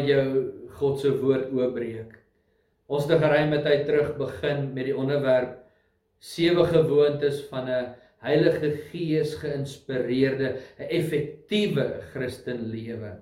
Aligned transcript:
met 0.00 0.08
jou 0.08 0.26
God 0.80 1.00
se 1.00 1.12
woord 1.20 1.50
oopbreek. 1.52 2.16
Ons 2.88 3.06
het 3.06 3.18
'n 3.18 3.22
geruime 3.22 3.62
tyd 3.62 3.86
terug 3.86 4.16
begin 4.16 4.72
met 4.74 4.86
die 4.86 4.96
onderwerp 4.96 5.58
sewe 6.18 6.64
gewoontes 6.64 7.44
van 7.50 7.68
'n 7.68 7.94
Heilige 8.20 8.76
Gees 8.90 9.34
geïnspireerde, 9.34 10.56
'n 10.78 10.88
effektiewe 10.88 12.00
Christen 12.12 12.68
lewe. 12.68 13.20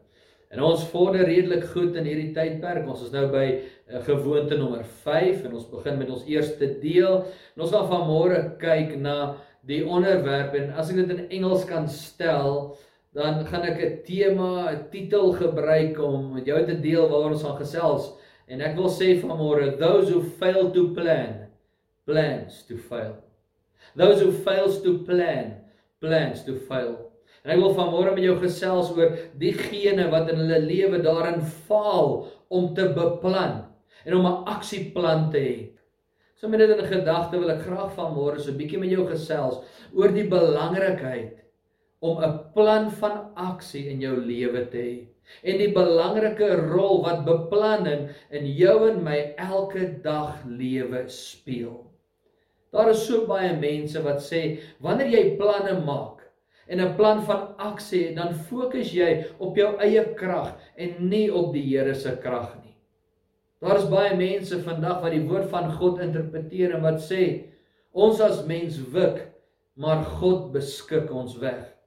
En 0.50 0.62
ons 0.62 0.88
vorder 0.88 1.24
redelik 1.24 1.64
goed 1.64 1.94
in 1.94 2.04
hierdie 2.04 2.32
tydperk. 2.32 2.88
Ons 2.88 3.02
is 3.02 3.12
nou 3.12 3.28
by 3.30 3.60
uh, 3.90 4.00
gewoonte 4.00 4.56
nommer 4.56 4.84
5 4.84 5.44
en 5.44 5.54
ons 5.54 5.70
begin 5.70 5.98
met 5.98 6.10
ons 6.10 6.24
eerste 6.26 6.78
deel. 6.80 7.24
En 7.56 7.62
ons 7.62 7.70
gaan 7.70 7.90
vanmôre 7.90 8.56
kyk 8.58 8.96
na 8.96 9.36
die 9.60 9.84
onderwerp 9.86 10.54
en 10.54 10.72
as 10.72 10.90
ek 10.90 10.96
dit 10.96 11.10
in 11.10 11.28
Engels 11.28 11.64
kan 11.64 11.88
stel, 11.88 12.76
dan 13.18 13.42
gaan 13.46 13.66
ek 13.66 13.78
'n 13.82 14.02
tema, 14.06 14.70
'n 14.70 14.90
titel 14.90 15.32
gebruik 15.32 15.98
om 15.98 16.32
met 16.32 16.46
jou 16.46 16.60
te 16.64 16.80
deel 16.80 17.08
waaroor 17.08 17.34
ons 17.34 17.42
gaan 17.42 17.58
gesels. 17.58 18.04
En 18.46 18.60
ek 18.60 18.76
wil 18.76 18.88
sê 18.88 19.18
vanmôre, 19.18 19.76
those 19.78 20.12
who 20.12 20.22
fail 20.22 20.70
to 20.70 20.92
plan, 20.94 21.50
plans 22.06 22.62
to 22.68 22.76
fail. 22.76 23.16
Those 23.96 24.22
who 24.22 24.30
fails 24.30 24.82
to 24.82 25.02
plan, 25.02 25.58
plans 25.98 26.44
to 26.44 26.54
fail. 26.54 27.10
En 27.42 27.50
ek 27.50 27.58
wil 27.58 27.74
vanmôre 27.74 28.14
met 28.14 28.24
jou 28.24 28.36
gesels 28.38 28.94
oor 28.96 29.10
diegene 29.38 30.10
wat 30.10 30.30
in 30.30 30.38
hulle 30.44 30.60
lewe 30.60 31.02
daarin 31.02 31.42
faal 31.42 32.28
om 32.48 32.74
te 32.74 32.86
beplan 32.94 33.66
en 34.06 34.14
om 34.14 34.26
'n 34.26 34.44
aksieplan 34.46 35.30
te 35.30 35.38
hê. 35.38 35.56
So 36.36 36.48
met 36.48 36.60
dit 36.60 36.70
in 36.70 36.86
gedagte 36.86 37.38
wil 37.38 37.50
ek 37.50 37.66
graag 37.66 37.92
vanmôre 37.98 38.38
so 38.38 38.50
'n 38.52 38.58
bietjie 38.58 38.78
met 38.78 38.90
jou 38.90 39.06
gesels 39.06 39.58
oor 39.92 40.08
die 40.08 40.28
belangrikheid 40.28 41.47
om 42.00 42.22
'n 42.24 42.38
plan 42.54 42.90
van 42.90 43.30
aksie 43.34 43.88
in 43.90 44.00
jou 44.00 44.16
lewe 44.16 44.64
te 44.70 44.78
hê 44.78 44.98
en 45.42 45.58
die 45.60 45.72
belangrike 45.74 46.48
rol 46.70 47.02
wat 47.04 47.24
beplanning 47.26 48.08
in 48.30 48.46
jou 48.46 48.76
en 48.90 49.02
my 49.04 49.18
elke 49.36 49.84
dag 50.02 50.44
lewe 50.46 51.04
speel. 51.08 51.84
Daar 52.72 52.90
is 52.90 53.06
so 53.06 53.26
baie 53.26 53.52
mense 53.56 54.00
wat 54.04 54.22
sê 54.24 54.42
wanneer 54.84 55.12
jy 55.12 55.24
planne 55.40 55.78
maak 55.84 56.24
en 56.68 56.80
'n 56.80 56.96
plan 56.96 57.22
van 57.24 57.54
aksie 57.56 58.06
het, 58.06 58.16
dan 58.16 58.34
fokus 58.34 58.92
jy 58.92 59.24
op 59.38 59.56
jou 59.56 59.76
eie 59.80 60.04
krag 60.14 60.54
en 60.76 61.08
nie 61.08 61.30
op 61.32 61.52
die 61.52 61.62
Here 61.62 61.94
se 61.94 62.16
krag 62.16 62.56
nie. 62.62 62.74
Daar 63.60 63.76
is 63.76 63.88
baie 63.90 64.16
mense 64.16 64.60
vandag 64.62 65.00
wat 65.02 65.12
die 65.12 65.26
woord 65.26 65.48
van 65.50 65.72
God 65.72 66.00
interpreteer 66.00 66.74
en 66.74 66.82
wat 66.82 67.00
sê 67.00 67.44
ons 67.92 68.20
as 68.20 68.44
mens 68.46 68.78
wik, 68.92 69.24
maar 69.74 70.04
God 70.04 70.52
beskik 70.52 71.10
ons 71.10 71.38
weg. 71.38 71.77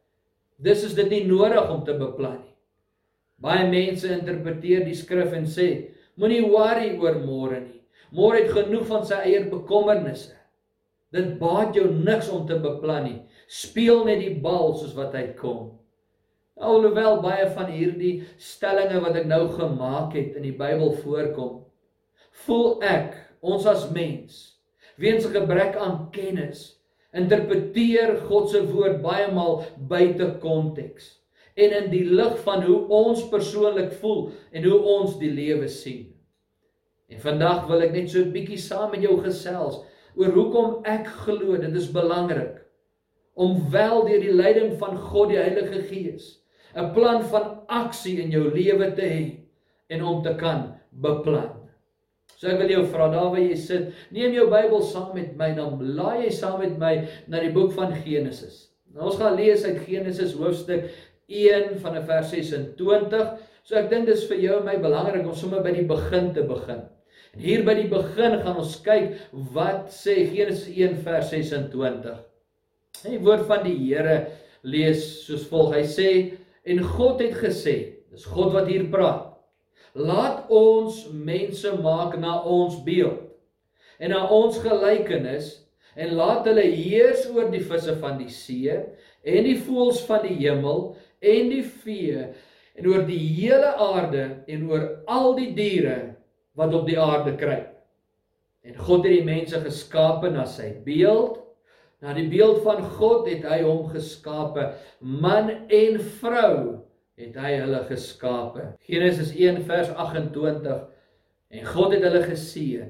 Dis 0.61 0.83
is 0.85 0.93
dit 0.93 1.09
nie 1.09 1.23
nodig 1.25 1.69
om 1.73 1.83
te 1.85 1.95
beplan 1.97 2.37
nie. 2.39 2.55
Baie 3.41 3.65
mense 3.69 4.07
interpreteer 4.13 4.85
die 4.85 4.97
skrif 4.97 5.33
en 5.33 5.47
sê 5.49 5.69
moenie 6.21 6.43
worry 6.45 6.93
oor 6.99 7.17
môre 7.23 7.63
nie. 7.63 7.81
Môre 8.13 8.43
het 8.43 8.53
genoeg 8.53 8.85
van 8.89 9.05
sy 9.07 9.17
eie 9.25 9.41
bekommernisse. 9.49 10.35
Dit 11.11 11.39
baat 11.41 11.75
jou 11.75 11.87
niks 11.91 12.29
om 12.31 12.45
te 12.47 12.59
beplan 12.61 13.07
nie 13.07 13.19
speel 13.51 14.05
net 14.07 14.21
die 14.23 14.37
bal 14.43 14.71
soos 14.79 14.95
wat 14.95 15.15
hy 15.17 15.25
kom. 15.39 15.73
Alhoewel 16.61 17.19
baie 17.23 17.49
van 17.55 17.71
hierdie 17.73 18.21
stellings 18.39 19.01
wat 19.03 19.17
ek 19.19 19.27
nou 19.27 19.43
gemaak 19.57 20.15
het 20.15 20.37
in 20.39 20.45
die 20.45 20.55
Bybel 20.55 20.93
voorkom, 21.01 21.63
voel 22.45 22.77
ek 22.85 23.17
ons 23.41 23.65
as 23.67 23.89
mens 23.91 24.39
weens 25.01 25.25
'n 25.25 25.33
gebrek 25.33 25.75
aan 25.75 26.11
kennis 26.13 26.80
interpreteer 27.17 28.15
God 28.27 28.49
se 28.51 28.61
woord 28.69 29.01
baie 29.03 29.27
maal 29.35 29.61
buite 29.89 30.27
konteks 30.43 31.17
en 31.59 31.75
in 31.75 31.89
die 31.91 32.05
lig 32.07 32.37
van 32.45 32.63
hoe 32.63 32.79
ons 32.87 33.25
persoonlik 33.29 33.91
voel 33.99 34.29
en 34.55 34.63
hoe 34.63 34.79
ons 34.95 35.17
die 35.19 35.31
lewe 35.31 35.67
sien. 35.67 36.05
En 37.11 37.19
vandag 37.19 37.67
wil 37.67 37.83
ek 37.83 37.91
net 37.91 38.09
so 38.09 38.23
'n 38.23 38.31
bietjie 38.31 38.57
saam 38.57 38.91
met 38.91 39.03
jou 39.03 39.17
gesels 39.19 39.81
oor 40.15 40.31
hoekom 40.31 40.85
ek 40.85 41.07
glo 41.25 41.57
dit 41.57 41.75
is 41.75 41.91
belangrik 41.91 42.61
om 43.35 43.69
wel 43.71 44.05
deur 44.07 44.21
die 44.21 44.33
leiding 44.33 44.77
van 44.79 44.97
God 44.97 45.29
die 45.29 45.39
Heilige 45.39 45.83
Gees 45.89 46.39
'n 46.75 46.93
plan 46.93 47.23
van 47.23 47.63
aksie 47.67 48.21
in 48.21 48.31
jou 48.31 48.47
lewe 48.53 48.93
te 48.95 49.01
hê 49.01 49.25
en 49.89 50.03
om 50.03 50.21
te 50.23 50.35
kan 50.35 50.79
beplan. 50.89 51.60
So 52.41 52.49
ek 52.49 52.57
wil 52.57 52.71
jou 52.73 52.85
vra 52.89 53.05
daar 53.13 53.27
waar 53.29 53.43
jy 53.43 53.53
sit, 53.61 53.91
neem 54.09 54.33
jou 54.33 54.47
Bybel 54.49 54.81
saam 54.81 55.11
met 55.13 55.35
my 55.37 55.51
dan 55.53 55.75
laai 55.93 56.23
jy 56.23 56.31
saam 56.33 56.57
met 56.63 56.73
my 56.81 56.95
na 57.29 57.37
die 57.43 57.51
boek 57.53 57.75
van 57.75 57.93
Genesis. 58.01 58.71
Nou 58.95 59.11
ons 59.11 59.19
gaan 59.19 59.37
lees 59.37 59.61
uit 59.67 59.77
Genesis 59.85 60.33
hoofstuk 60.39 60.87
1 61.29 61.77
van 61.83 61.99
vers 62.07 62.33
26. 62.33 63.29
So 63.61 63.77
ek 63.77 63.91
dink 63.93 64.09
dis 64.09 64.25
vir 64.31 64.41
jou 64.41 64.57
en 64.57 64.65
my 64.65 64.73
belangrik 64.81 65.29
om 65.29 65.37
sommer 65.37 65.61
by 65.61 65.75
die 65.77 65.85
begin 65.85 66.33
te 66.33 66.41
begin. 66.49 66.81
En 67.37 67.45
hier 67.45 67.61
by 67.67 67.77
die 67.77 67.87
begin 67.93 68.39
gaan 68.41 68.57
ons 68.57 68.73
kyk 68.83 69.13
wat 69.53 69.93
sê 69.93 70.23
Genesis 70.33 70.65
1 70.73 70.97
vers 71.05 71.29
26. 71.29 72.17
Die 73.05 73.21
woord 73.21 73.45
van 73.53 73.61
die 73.69 73.77
Here 73.85 74.23
lees 74.65 75.05
soos 75.27 75.45
volg. 75.53 75.75
Hy 75.77 75.85
sê 75.85 76.09
en 76.65 76.81
God 76.97 77.21
het 77.21 77.37
gesê, 77.37 77.75
dis 78.09 78.25
God 78.33 78.57
wat 78.57 78.65
hier 78.73 78.89
praat. 78.89 79.30
Laat 79.97 80.47
ons 80.53 81.07
mense 81.11 81.71
maak 81.83 82.15
na 82.19 82.39
ons 82.47 82.77
beeld 82.85 83.27
en 84.01 84.13
na 84.13 84.23
ons 84.33 84.55
gelykenis 84.63 85.51
en 85.99 86.15
laat 86.17 86.47
hulle 86.47 86.63
heers 86.63 87.27
oor 87.33 87.51
die 87.51 87.61
visse 87.61 87.97
van 88.01 88.15
die 88.21 88.31
see 88.31 88.71
en 88.71 89.43
die 89.45 89.57
voëls 89.59 89.99
van 90.07 90.23
die 90.25 90.37
hemel 90.39 90.95
en 91.19 91.51
die 91.51 91.65
vee 91.83 92.23
en 92.79 92.87
oor 92.87 93.03
die 93.05 93.19
hele 93.19 93.75
aarde 93.75 94.23
en 94.47 94.65
oor 94.71 94.87
al 95.11 95.35
die 95.37 95.51
diere 95.57 95.99
wat 96.57 96.73
op 96.75 96.87
die 96.87 96.99
aarde 96.99 97.35
kruip. 97.39 97.69
En 98.63 98.77
God 98.77 99.05
het 99.05 99.17
die 99.17 99.27
mense 99.27 99.59
geskape 99.63 100.31
na 100.31 100.45
sy 100.49 100.71
beeld 100.85 101.41
Na 102.01 102.15
die 102.17 102.25
beeld 102.31 102.63
van 102.65 102.81
God 102.97 103.27
het 103.29 103.43
hy 103.45 103.59
hom 103.61 103.83
geskape. 103.91 104.71
Man 104.99 105.51
en 105.69 105.99
vrou 106.17 106.55
het 107.19 107.35
hy 107.35 107.51
hulle 107.59 107.83
geskape. 107.89 108.71
Genesis 108.87 109.33
1 109.35 109.63
vers 109.67 109.89
28. 109.89 110.81
En 111.51 111.65
God 111.67 111.95
het 111.95 112.05
hulle 112.07 112.23
geseën. 112.23 112.89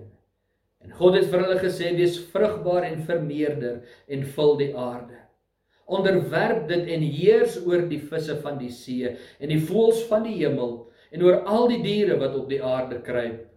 En 0.82 0.94
God 0.98 1.18
het 1.18 1.28
vir 1.30 1.44
hulle 1.46 1.60
gesê: 1.62 1.92
"Wees 1.98 2.18
vrugbaar 2.34 2.84
en 2.84 3.04
vermeerder 3.06 3.82
en 4.08 4.26
vul 4.26 4.58
die 4.58 4.72
aarde. 4.78 5.18
Onderwerp 5.86 6.68
dit 6.68 6.88
en 6.88 7.02
heers 7.02 7.58
oor 7.66 7.84
die 7.90 8.00
visse 8.00 8.38
van 8.42 8.58
die 8.58 8.72
see 8.72 9.10
en 9.40 9.50
die 9.50 9.60
voëls 9.60 10.06
van 10.08 10.24
die 10.24 10.38
hemel 10.40 10.88
en 11.12 11.24
oor 11.24 11.42
al 11.44 11.68
die 11.68 11.82
diere 11.84 12.18
wat 12.20 12.36
op 12.36 12.50
die 12.50 12.64
aarde 12.64 13.02
kruip." 13.02 13.48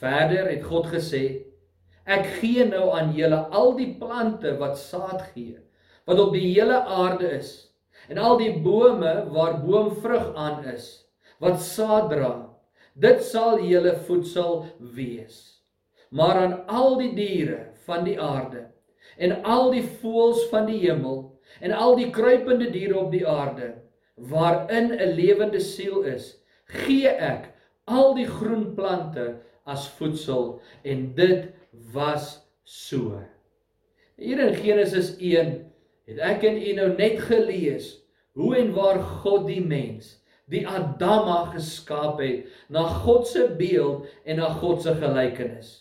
Verder 0.00 0.48
het 0.48 0.64
God 0.64 0.86
gesê: 0.86 1.44
Ek 2.06 2.26
gee 2.40 2.64
nou 2.64 2.90
aan 2.96 3.12
julle 3.14 3.36
al 3.54 3.74
die 3.76 3.92
plante 3.98 4.56
wat 4.58 4.78
saad 4.78 5.22
gee, 5.34 5.58
wat 6.06 6.18
op 6.18 6.32
die 6.32 6.46
hele 6.54 6.80
aarde 6.80 7.28
is, 7.36 7.69
en 8.10 8.18
al 8.18 8.38
die 8.40 8.52
bome 8.62 9.12
waar 9.30 9.60
boomvrug 9.62 10.32
aan 10.34 10.64
is, 10.72 10.88
wat 11.38 11.62
saad 11.62 12.10
dra. 12.10 12.32
Dit 12.98 13.22
sal 13.24 13.62
julle 13.62 13.94
voedsel 14.06 14.64
wees. 14.96 15.62
Maar 16.10 16.40
aan 16.42 16.56
al 16.66 16.98
die 16.98 17.12
diere 17.14 17.70
van 17.86 18.02
die 18.04 18.18
aarde 18.20 18.66
en 19.16 19.36
al 19.46 19.70
die 19.70 19.84
voëls 20.00 20.42
van 20.50 20.66
die 20.66 20.80
hemel 20.82 21.22
en 21.62 21.72
al 21.72 21.94
die 21.98 22.10
kruipende 22.10 22.70
diere 22.74 22.98
op 22.98 23.14
die 23.14 23.26
aarde 23.26 23.72
waarin 24.30 24.90
'n 24.92 25.14
lewende 25.16 25.60
siel 25.60 26.02
is, 26.02 26.42
gee 26.64 27.08
ek 27.08 27.52
al 27.84 28.14
die 28.14 28.26
groen 28.26 28.74
plante 28.74 29.40
as 29.64 29.88
voedsel 29.88 30.60
en 30.82 31.14
dit 31.14 31.48
was 31.92 32.42
so. 32.64 33.22
Hier 34.16 34.38
in 34.38 34.54
Genesis 34.54 35.16
1 35.18 35.72
het 36.10 36.18
ek 36.18 36.42
en 36.42 36.58
u 36.58 36.72
nou 36.72 36.90
net 36.96 37.20
gelees 37.20 37.99
hoe 38.38 38.56
en 38.56 38.72
waar 38.74 39.00
God 39.22 39.46
die 39.48 39.62
mens, 39.64 40.16
die 40.50 40.66
Adama 40.66 41.44
geskaap 41.52 42.20
het 42.22 42.48
na 42.68 42.86
God 43.02 43.28
se 43.28 43.46
beeld 43.58 44.08
en 44.24 44.40
na 44.42 44.50
God 44.58 44.82
se 44.82 44.94
gelykenis. 44.98 45.80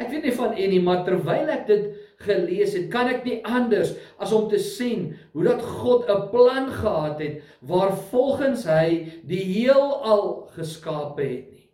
Ek 0.00 0.08
weet 0.08 0.24
nie 0.24 0.36
van 0.36 0.54
u 0.56 0.68
nie, 0.72 0.80
maar 0.80 1.02
terwyl 1.04 1.50
ek 1.52 1.66
dit 1.68 1.90
gelees 2.24 2.72
het, 2.76 2.88
kan 2.92 3.08
ek 3.12 3.24
nie 3.24 3.38
anders 3.48 3.92
as 4.20 4.32
om 4.36 4.46
te 4.48 4.60
sien 4.60 5.10
hoe 5.34 5.44
dat 5.44 5.60
God 5.80 6.08
'n 6.08 6.28
plan 6.32 6.70
gehad 6.72 7.20
het 7.20 7.42
waar 7.60 7.92
volgens 8.12 8.64
hy 8.64 9.20
die 9.24 9.44
heelal 9.44 10.48
geskaap 10.56 11.20
het 11.20 11.52
nie. 11.52 11.68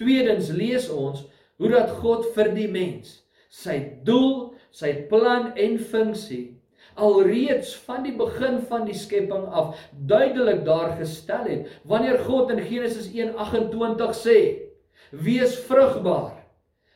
Tweedens 0.00 0.48
lees 0.48 0.88
ons 0.88 1.24
hoe 1.60 1.68
dat 1.68 1.90
God 2.00 2.26
vir 2.34 2.52
die 2.56 2.68
mens 2.68 3.22
sy 3.52 4.00
doel, 4.04 4.54
sy 4.72 4.94
plan 5.08 5.52
en 5.56 5.78
funksie 5.78 6.61
alreeds 6.94 7.74
van 7.86 8.02
die 8.06 8.14
begin 8.16 8.60
van 8.68 8.84
die 8.88 8.96
skepping 8.96 9.46
af 9.48 9.78
duidelik 10.06 10.64
daar 10.64 10.96
gestel 10.98 11.48
het. 11.48 11.70
Wanneer 11.88 12.18
God 12.26 12.50
in 12.50 12.62
Genesis 12.66 13.08
1:28 13.12 14.14
sê: 14.16 14.38
"Wees 15.10 15.58
vrugbaar, 15.68 16.44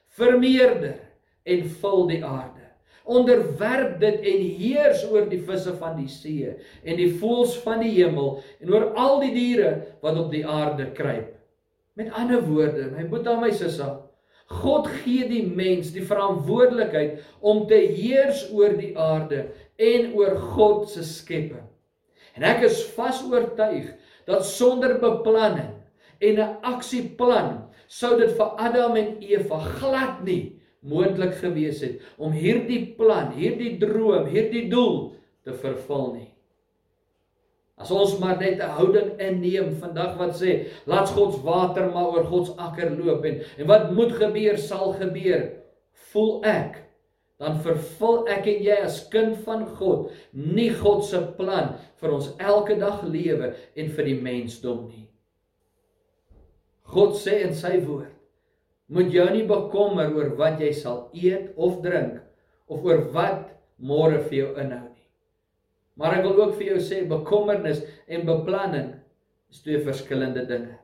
vermeerder 0.08 0.98
en 1.44 1.70
vul 1.80 2.06
die 2.06 2.24
aarde." 2.24 2.64
Onderwerp 3.04 4.00
dit 4.00 4.20
en 4.20 4.40
heers 4.58 5.04
oor 5.10 5.28
die 5.30 5.42
visse 5.42 5.76
van 5.78 5.94
die 5.96 6.08
see 6.10 6.56
en 6.82 6.96
die 6.96 7.12
voëls 7.20 7.54
van 7.62 7.78
die 7.80 7.92
hemel 8.02 8.42
en 8.60 8.72
oor 8.74 8.88
al 8.98 9.20
die 9.20 9.30
diere 9.32 9.70
wat 10.02 10.18
op 10.18 10.30
die 10.30 10.46
aarde 10.46 10.90
kruip. 10.90 11.36
Met 11.94 12.10
ander 12.12 12.42
woorde, 12.42 12.90
my 12.90 13.06
boetie 13.06 13.30
en 13.30 13.40
my 13.40 13.52
sussie, 13.54 13.92
God 14.46 14.86
gee 15.02 15.26
die 15.26 15.42
mens 15.46 15.88
die 15.94 16.04
verantwoordelikheid 16.06 17.22
om 17.42 17.64
te 17.66 17.78
heers 17.96 18.44
oor 18.54 18.76
die 18.78 18.92
aarde 18.98 19.46
en 19.76 20.12
oor 20.16 20.36
God 20.56 20.88
se 20.90 21.04
skepping. 21.04 21.64
En 22.36 22.44
ek 22.44 22.66
is 22.68 22.82
vas 22.96 23.22
oortuig 23.24 23.92
dat 24.28 24.44
sonder 24.44 24.98
beplanning 25.00 25.74
en 26.20 26.40
'n 26.40 26.56
aksieplan 26.62 27.66
sou 27.88 28.16
dit 28.18 28.32
vir 28.36 28.54
Adam 28.58 28.96
en 28.96 29.16
Eva 29.20 29.58
glad 29.78 30.24
nie 30.24 30.56
moontlik 30.80 31.34
gewees 31.34 31.80
het 31.80 32.00
om 32.16 32.32
hierdie 32.32 32.94
plan, 32.98 33.32
hierdie 33.32 33.76
droom, 33.78 34.26
hierdie 34.26 34.68
doel 34.70 35.14
te 35.44 35.52
vervul 35.52 36.12
nie. 36.14 36.30
As 37.76 37.90
ons 37.90 38.18
maar 38.18 38.38
net 38.40 38.60
'n 38.60 38.76
houding 38.78 39.20
inneem 39.20 39.74
vandag 39.76 40.16
wat 40.16 40.34
sê, 40.40 40.66
laat 40.86 41.08
God 41.08 41.34
se 41.34 41.42
water 41.42 41.90
maar 41.92 42.08
oor 42.08 42.24
God 42.24 42.46
se 42.46 42.52
akker 42.56 42.90
loop 42.96 43.24
en 43.24 43.42
en 43.58 43.66
wat 43.66 43.92
moet 43.92 44.12
gebeur 44.12 44.56
sal 44.58 44.92
gebeur, 44.92 45.52
voel 45.92 46.44
ek 46.44 46.85
dan 47.40 47.58
vervul 47.64 48.24
ek 48.32 48.48
en 48.48 48.62
jy 48.64 48.78
as 48.86 49.02
kind 49.12 49.36
van 49.44 49.66
God 49.78 50.12
nie 50.32 50.70
God 50.72 51.04
se 51.04 51.20
plan 51.36 51.74
vir 52.00 52.14
ons 52.16 52.32
elke 52.38 52.78
dag 52.80 53.04
lewe 53.04 53.52
en 53.76 53.92
vir 53.98 54.10
die 54.10 54.18
mensdom 54.24 54.86
nie. 54.88 55.06
God 56.86 57.16
sê 57.18 57.42
in 57.44 57.54
sy 57.56 57.76
woord, 57.82 58.12
moet 58.88 59.10
jou 59.10 59.26
nie 59.34 59.46
bekommer 59.48 60.12
oor 60.14 60.36
wat 60.38 60.60
jy 60.62 60.70
sal 60.72 61.08
eet 61.12 61.50
of 61.56 61.82
drink 61.84 62.20
of 62.70 62.84
oor 62.86 63.08
wat 63.12 63.50
môre 63.76 64.22
vir 64.28 64.38
jou 64.44 64.52
inhou 64.62 64.86
Maar 65.96 66.18
ek 66.18 66.26
wil 66.26 66.40
ook 66.44 66.56
vir 66.58 66.74
jou 66.74 66.80
sê 66.84 67.02
bekommernis 67.08 67.80
en 68.06 68.26
beplanning 68.28 68.90
is 69.52 69.62
twee 69.64 69.80
verskillende 69.80 70.44
dinge. 70.48 70.74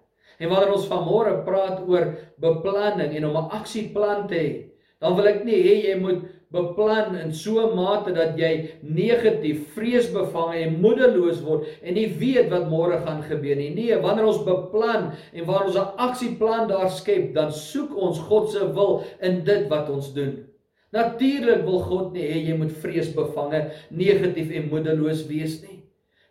En 0.41 0.49
wanneer 0.49 0.73
ons 0.73 0.89
vanmôre 0.89 1.35
praat 1.45 1.83
oor 1.85 2.15
beplanning 2.41 3.13
en 3.19 3.27
om 3.29 3.37
'n 3.37 3.51
aksieplan 3.59 4.27
te 4.29 4.39
hê, 4.41 4.53
dan 5.01 5.17
wil 5.17 5.29
ek 5.29 5.45
nie 5.45 5.61
hê 5.61 5.75
jy 5.89 5.99
moet 6.01 6.25
beplan 6.53 7.17
in 7.17 7.33
so 7.33 7.61
'n 7.61 7.77
mate 7.77 8.13
dat 8.13 8.39
jy 8.39 8.71
negatief, 8.83 9.73
vreesbevange 9.75 10.57
en 10.67 10.81
moedeloos 10.81 11.41
word 11.43 11.67
en 11.83 11.95
nie 11.95 12.09
weet 12.19 12.51
wat 12.51 12.69
môre 12.69 13.01
gaan 13.01 13.23
gebeur 13.23 13.57
nie. 13.57 13.75
Nee, 13.75 13.97
wanneer 13.97 14.27
ons 14.27 14.45
beplan 14.45 15.13
en 15.33 15.45
wanneer 15.45 15.67
ons 15.67 15.77
'n 15.77 15.97
aksieplan 15.97 16.69
daar 16.69 16.91
skep, 16.91 17.35
dan 17.35 17.53
soek 17.53 17.97
ons 17.97 18.19
God 18.19 18.51
se 18.51 18.73
wil 18.73 19.05
in 19.21 19.45
dit 19.45 19.69
wat 19.69 19.91
ons 19.91 20.13
doen. 20.13 20.45
Natuurlik 20.93 21.65
wil 21.65 21.81
God 21.81 22.13
nie 22.13 22.27
hê 22.29 22.41
jy 22.49 22.57
moet 22.57 22.73
vreesbevange, 22.73 23.71
negatief 23.91 24.51
en 24.51 24.69
moedeloos 24.69 25.27
wees 25.27 25.63
nie. 25.63 25.79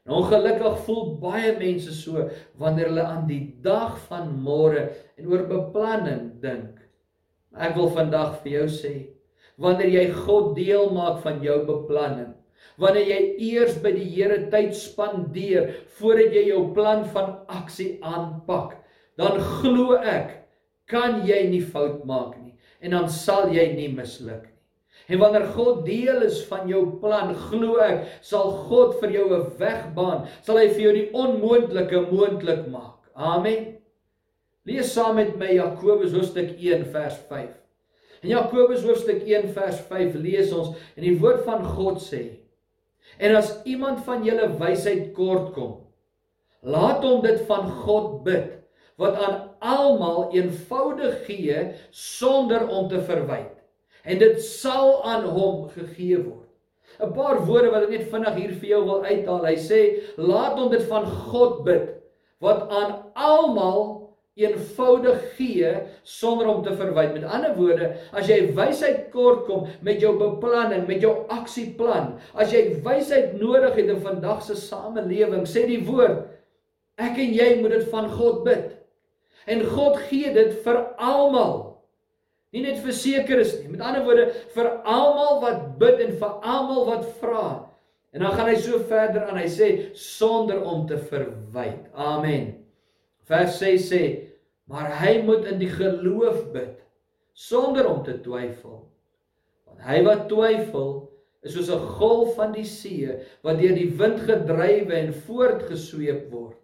En 0.06 0.13
ongelukkig 0.13 0.77
voel 0.85 1.17
baie 1.21 1.57
mense 1.57 1.94
so 1.94 2.29
wanneer 2.62 2.91
hulle 2.91 3.03
aan 3.03 3.27
die 3.27 3.56
dag 3.62 3.97
van 4.09 4.29
môre 4.41 4.91
en 5.17 5.27
oor 5.27 5.47
beplanning 5.50 6.41
dink. 6.41 6.77
Ek 7.57 7.75
wil 7.75 7.89
vandag 7.89 8.39
vir 8.44 8.51
jou 8.51 8.67
sê, 8.69 8.94
wanneer 9.62 9.92
jy 9.94 10.06
God 10.25 10.54
deel 10.58 10.92
maak 10.96 11.22
van 11.25 11.42
jou 11.46 11.58
beplanning, 11.68 12.34
wanneer 12.81 13.08
jy 13.08 13.19
eers 13.52 13.78
by 13.84 13.94
die 13.96 14.08
Here 14.10 14.38
tyd 14.54 14.75
spandeer 14.78 15.74
voordat 16.00 16.34
jy 16.36 16.48
jou 16.50 16.63
plan 16.75 17.06
van 17.13 17.36
aksie 17.48 18.00
aanpak, 18.02 18.80
dan 19.22 19.38
glo 19.62 20.00
ek 20.02 20.40
kan 20.92 21.22
jy 21.28 21.46
nie 21.52 21.63
fout 21.63 22.02
maak 22.10 22.36
nie 22.40 22.56
en 22.81 22.98
dan 22.98 23.12
sal 23.13 23.52
jy 23.54 23.69
nie 23.75 23.92
misluk 23.94 24.52
En 25.08 25.19
wanneer 25.19 25.46
God 25.56 25.86
deel 25.86 26.22
is 26.22 26.40
van 26.48 26.68
jou 26.69 26.81
plan, 27.02 27.34
glo 27.50 27.81
ek, 27.84 28.06
sal 28.24 28.54
God 28.69 28.98
vir 29.02 29.16
jou 29.18 29.28
'n 29.38 29.48
weg 29.60 29.81
baan, 29.96 30.28
sal 30.42 30.58
hy 30.58 30.68
vir 30.69 30.81
jou 30.81 30.94
die 30.94 31.10
onmoontlike 31.12 32.02
moontlik 32.12 32.68
maak. 32.68 33.00
Amen. 33.16 33.78
Lees 34.66 34.94
saam 34.94 35.16
met 35.16 35.38
my 35.38 35.50
Jakobus 35.56 36.13
hoofstuk 36.13 36.56
1 36.58 36.86
vers 36.94 37.18
5. 37.30 37.61
In 38.21 38.29
Jakobus 38.29 38.83
hoofstuk 38.85 39.23
1 39.25 39.50
vers 39.56 39.79
5 39.89 40.18
lees 40.21 40.51
ons 40.53 40.75
en 40.94 41.06
die 41.06 41.18
woord 41.18 41.41
van 41.47 41.63
God 41.65 42.01
sê: 42.03 42.21
En 43.18 43.33
as 43.38 43.56
iemand 43.65 44.03
van 44.06 44.25
julle 44.25 44.51
wysheid 44.59 45.09
kort 45.18 45.50
kom, 45.56 45.79
laat 46.62 47.01
hom 47.06 47.23
dit 47.25 47.41
van 47.50 47.65
God 47.81 48.21
bid 48.27 48.59
wat 49.01 49.18
aan 49.18 49.39
almal 49.65 50.29
eenvoudig 50.38 51.23
gee 51.25 51.63
sonder 51.89 52.68
om 52.69 52.85
te 52.91 53.01
verwyd 53.01 53.57
en 54.06 54.21
dit 54.21 54.38
sal 54.45 55.00
aan 55.06 55.25
hom 55.25 55.65
gegee 55.74 56.19
word. 56.21 56.45
'n 57.01 57.13
Paar 57.15 57.41
woorde 57.47 57.71
wat 57.74 57.88
ek 57.88 57.94
net 57.95 58.09
vinnig 58.13 58.38
hier 58.38 58.53
vir 58.62 58.69
jou 58.75 58.81
wil 58.85 59.03
uithaal. 59.06 59.45
Hy 59.47 59.57
sê, 59.57 59.81
laat 60.17 60.59
hom 60.59 60.69
dit 60.69 60.83
van 60.89 61.06
God 61.31 61.63
bid 61.65 61.89
wat 62.41 62.69
aan 62.69 62.94
almal 63.15 64.00
eenvoudig 64.39 65.24
gee 65.36 65.72
sonder 66.07 66.48
om 66.48 66.62
te 66.63 66.74
verwyd. 66.75 67.13
Met 67.13 67.28
ander 67.28 67.56
woorde, 67.57 67.89
as 68.16 68.30
jy 68.31 68.54
wysheid 68.56 69.10
kort 69.12 69.44
kom 69.48 69.66
met 69.83 70.00
jou 70.04 70.13
beplanning, 70.19 70.86
met 70.88 71.04
jou 71.04 71.25
aksieplan, 71.33 72.13
as 72.33 72.54
jy 72.54 72.78
wysheid 72.86 73.36
nodig 73.39 73.75
het 73.75 73.92
in 73.92 74.00
vandag 74.04 74.44
se 74.45 74.56
samelewing, 74.60 75.44
sê 75.48 75.66
die 75.68 75.81
woord, 75.88 76.30
ek 77.01 77.19
en 77.19 77.36
jy 77.36 77.50
moet 77.60 77.75
dit 77.75 77.92
van 77.92 78.07
God 78.13 78.45
bid. 78.48 78.72
En 79.51 79.66
God 79.74 80.00
gee 80.07 80.31
dit 80.34 80.56
vir 80.63 80.80
almal. 81.01 81.60
Nie 82.51 82.63
net 82.66 82.81
vir 82.84 82.95
sekeres 82.95 83.56
nie. 83.62 83.72
Met 83.74 83.84
ander 83.84 84.04
woorde, 84.06 84.30
vir 84.56 84.69
almal 84.84 85.39
wat 85.44 85.68
bid 85.81 86.04
en 86.04 86.16
vir 86.19 86.48
almal 86.54 86.88
wat 86.89 87.07
vra. 87.19 87.45
En 88.12 88.25
dan 88.25 88.36
gaan 88.36 88.51
hy 88.51 88.57
so 88.60 88.80
verder 88.89 89.25
aan. 89.27 89.39
Hy 89.39 89.48
sê 89.50 89.69
sonder 89.98 90.60
om 90.68 90.84
te 90.88 91.00
verwyd. 91.00 91.88
Amen. 91.95 92.61
Vers 93.31 93.60
6 93.62 93.88
sê, 93.92 94.04
maar 94.68 94.92
hy 95.00 95.22
moet 95.25 95.48
in 95.51 95.62
die 95.62 95.72
geloof 95.72 96.50
bid 96.54 96.78
sonder 97.31 97.88
om 97.88 98.01
te 98.04 98.18
twyfel. 98.24 98.81
Want 99.68 99.86
hy 99.88 100.01
wat 100.06 100.28
twyfel 100.31 100.92
is 101.42 101.56
soos 101.56 101.72
'n 101.72 101.88
golf 101.98 102.36
van 102.36 102.51
die 102.54 102.68
see 102.68 103.07
wat 103.42 103.62
deur 103.62 103.75
die 103.75 103.92
wind 103.98 104.19
gedrywe 104.28 104.94
en 104.94 105.13
voortgesweep 105.13 106.28
word. 106.31 106.60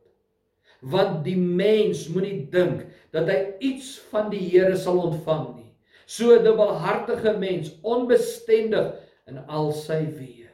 Want 0.82 1.24
die 1.26 1.38
mens 1.40 2.08
moenie 2.12 2.46
dink 2.52 2.86
dat 3.16 3.32
hy 3.32 3.40
iets 3.60 3.96
van 4.12 4.30
die 4.30 4.44
Here 4.52 4.76
sal 4.78 5.00
ontvang 5.02 5.56
nie 5.56 5.68
so 6.08 6.40
dubbelhartige 6.40 7.36
mens, 7.38 7.74
onbestendig 7.84 8.94
in 9.28 9.42
al 9.52 9.74
sy 9.76 10.00
weë. 10.08 10.48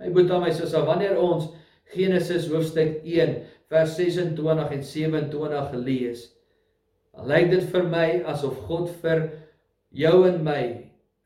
My 0.00 0.08
boetie, 0.16 0.38
my 0.40 0.52
sussie, 0.56 0.80
wanneer 0.88 1.18
ons 1.20 1.50
Genesis 1.92 2.48
hoofstuk 2.48 3.02
1 3.04 3.34
vers 3.70 3.94
26 3.96 4.74
en 4.74 4.84
27 4.84 5.74
lees, 5.86 6.26
dan 7.14 7.26
lyk 7.30 7.50
dit 7.52 7.66
vir 7.72 7.86
my 7.90 8.06
asof 8.30 8.58
God 8.66 8.90
vir 9.02 9.28
jou 9.94 10.26
en 10.26 10.42
my 10.44 10.62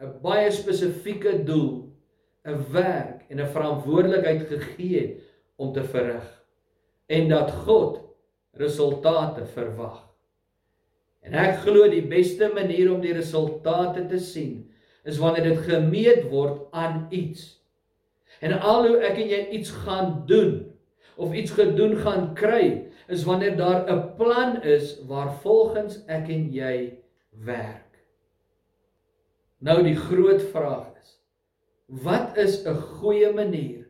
'n 0.00 0.12
baie 0.22 0.50
spesifieke 0.52 1.44
doel, 1.44 1.88
'n 2.44 2.64
werk 2.72 3.24
en 3.30 3.40
'n 3.40 3.52
verantwoordelikheid 3.52 4.48
gegee 4.48 5.00
het 5.00 5.20
om 5.56 5.72
te 5.72 5.84
verrig 5.84 6.44
en 7.08 7.28
dat 7.28 7.50
God 7.50 8.00
resultate 8.52 9.46
verwag. 9.46 10.00
En 11.24 11.34
ek 11.34 11.62
glo 11.64 11.88
die 11.88 12.04
beste 12.04 12.50
manier 12.54 12.92
om 12.92 13.00
die 13.00 13.14
resultate 13.16 14.06
te 14.06 14.18
sien 14.18 14.70
is 15.04 15.18
wanneer 15.18 15.44
dit 15.44 15.58
gemeet 15.58 16.28
word 16.30 16.68
aan 16.72 17.06
iets. 17.10 17.60
En 18.40 18.52
al 18.60 18.88
hoe 18.88 19.00
ek 19.04 19.18
en 19.20 19.28
jy 19.28 19.40
iets 19.56 19.70
gaan 19.84 20.24
doen 20.26 20.73
of 21.16 21.34
iets 21.34 21.50
gedoen 21.54 21.96
gaan 21.96 22.34
kry, 22.34 22.90
is 23.08 23.24
wanneer 23.24 23.56
daar 23.56 23.84
'n 23.90 24.16
plan 24.16 24.62
is 24.62 24.98
waarvolgens 25.06 26.04
ek 26.06 26.28
en 26.28 26.52
jy 26.52 26.98
werk. 27.44 27.98
Nou 29.58 29.82
die 29.82 29.96
groot 29.96 30.42
vraag 30.42 30.92
is: 31.00 31.20
wat 31.86 32.36
is 32.36 32.64
'n 32.66 32.74
goeie 32.74 33.32
manier 33.32 33.88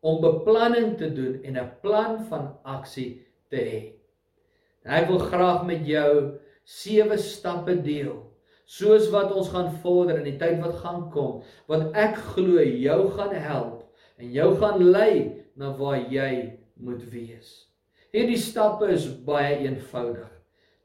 om 0.00 0.20
beplanning 0.20 0.96
te 0.96 1.12
doen 1.12 1.42
en 1.42 1.56
'n 1.56 1.70
plan 1.80 2.24
van 2.28 2.58
aksie 2.62 3.26
te 3.48 3.56
hê? 3.56 3.82
Ek 4.84 5.08
wil 5.08 5.18
graag 5.18 5.66
met 5.66 5.86
jou 5.86 6.38
sewe 6.64 7.16
stappe 7.16 7.82
deel 7.82 8.26
soos 8.66 9.10
wat 9.14 9.30
ons 9.32 9.48
gaan 9.54 9.70
vorder 9.82 10.18
in 10.18 10.26
die 10.26 10.38
tyd 10.40 10.58
wat 10.58 10.80
gaan 10.82 11.04
kom 11.14 11.42
wat 11.70 11.94
ek 11.94 12.18
glo 12.34 12.62
jou 12.62 13.00
gaan 13.14 13.34
help 13.34 13.84
en 14.18 14.32
jou 14.34 14.48
gaan 14.58 14.82
lei 14.82 15.12
na 15.54 15.70
waar 15.78 16.00
jy 16.10 16.58
moet 16.76 17.02
wees. 17.12 17.66
Hierdie 18.14 18.38
stappe 18.40 18.88
is 18.92 19.06
baie 19.26 19.58
eenvoudig. 19.64 20.28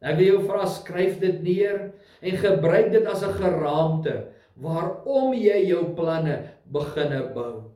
Ek 0.02 0.18
wil 0.18 0.26
jou 0.26 0.40
vra 0.48 0.66
skryf 0.66 1.20
dit 1.22 1.44
neer 1.46 1.92
en 2.26 2.40
gebruik 2.42 2.92
dit 2.92 3.06
as 3.06 3.24
'n 3.24 3.38
geraamte 3.38 4.16
waarom 4.58 5.34
jy 5.34 5.68
jou 5.70 5.84
planne 5.96 6.50
beginne 6.72 7.22
bou. 7.36 7.72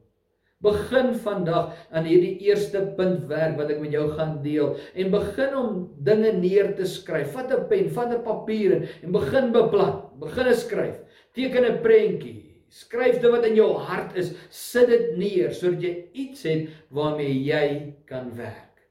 Begin 0.66 1.14
vandag 1.14 1.76
aan 1.92 2.08
hierdie 2.08 2.40
eerste 2.48 2.82
punt 2.98 3.28
werk 3.30 3.58
wat 3.58 3.70
ek 3.70 3.82
met 3.82 3.92
jou 3.92 4.08
gaan 4.16 4.42
deel 4.42 4.78
en 4.96 5.12
begin 5.12 5.56
om 5.56 5.70
dinge 6.02 6.32
neer 6.34 6.74
te 6.76 6.86
skryf. 6.86 7.34
Vat 7.34 7.52
'n 7.52 7.68
pen, 7.70 7.90
vat 7.90 8.12
'n 8.12 8.24
papier 8.24 8.90
en 9.04 9.12
begin 9.12 9.52
beplan. 9.52 10.02
Begin 10.20 10.54
skryf. 10.54 10.98
Teken 11.34 11.66
'n 11.66 11.82
prentjie. 11.84 12.45
Skryf 12.76 13.22
dit 13.22 13.32
wat 13.32 13.46
in 13.48 13.56
jou 13.56 13.70
hart 13.88 14.18
is, 14.20 14.34
sit 14.52 14.90
dit 14.92 15.14
neer 15.20 15.54
sodat 15.56 15.86
jy 15.86 15.94
iets 16.26 16.44
het 16.48 16.72
waarmee 16.96 17.38
jy 17.46 17.68
kan 18.10 18.34
werk. 18.36 18.82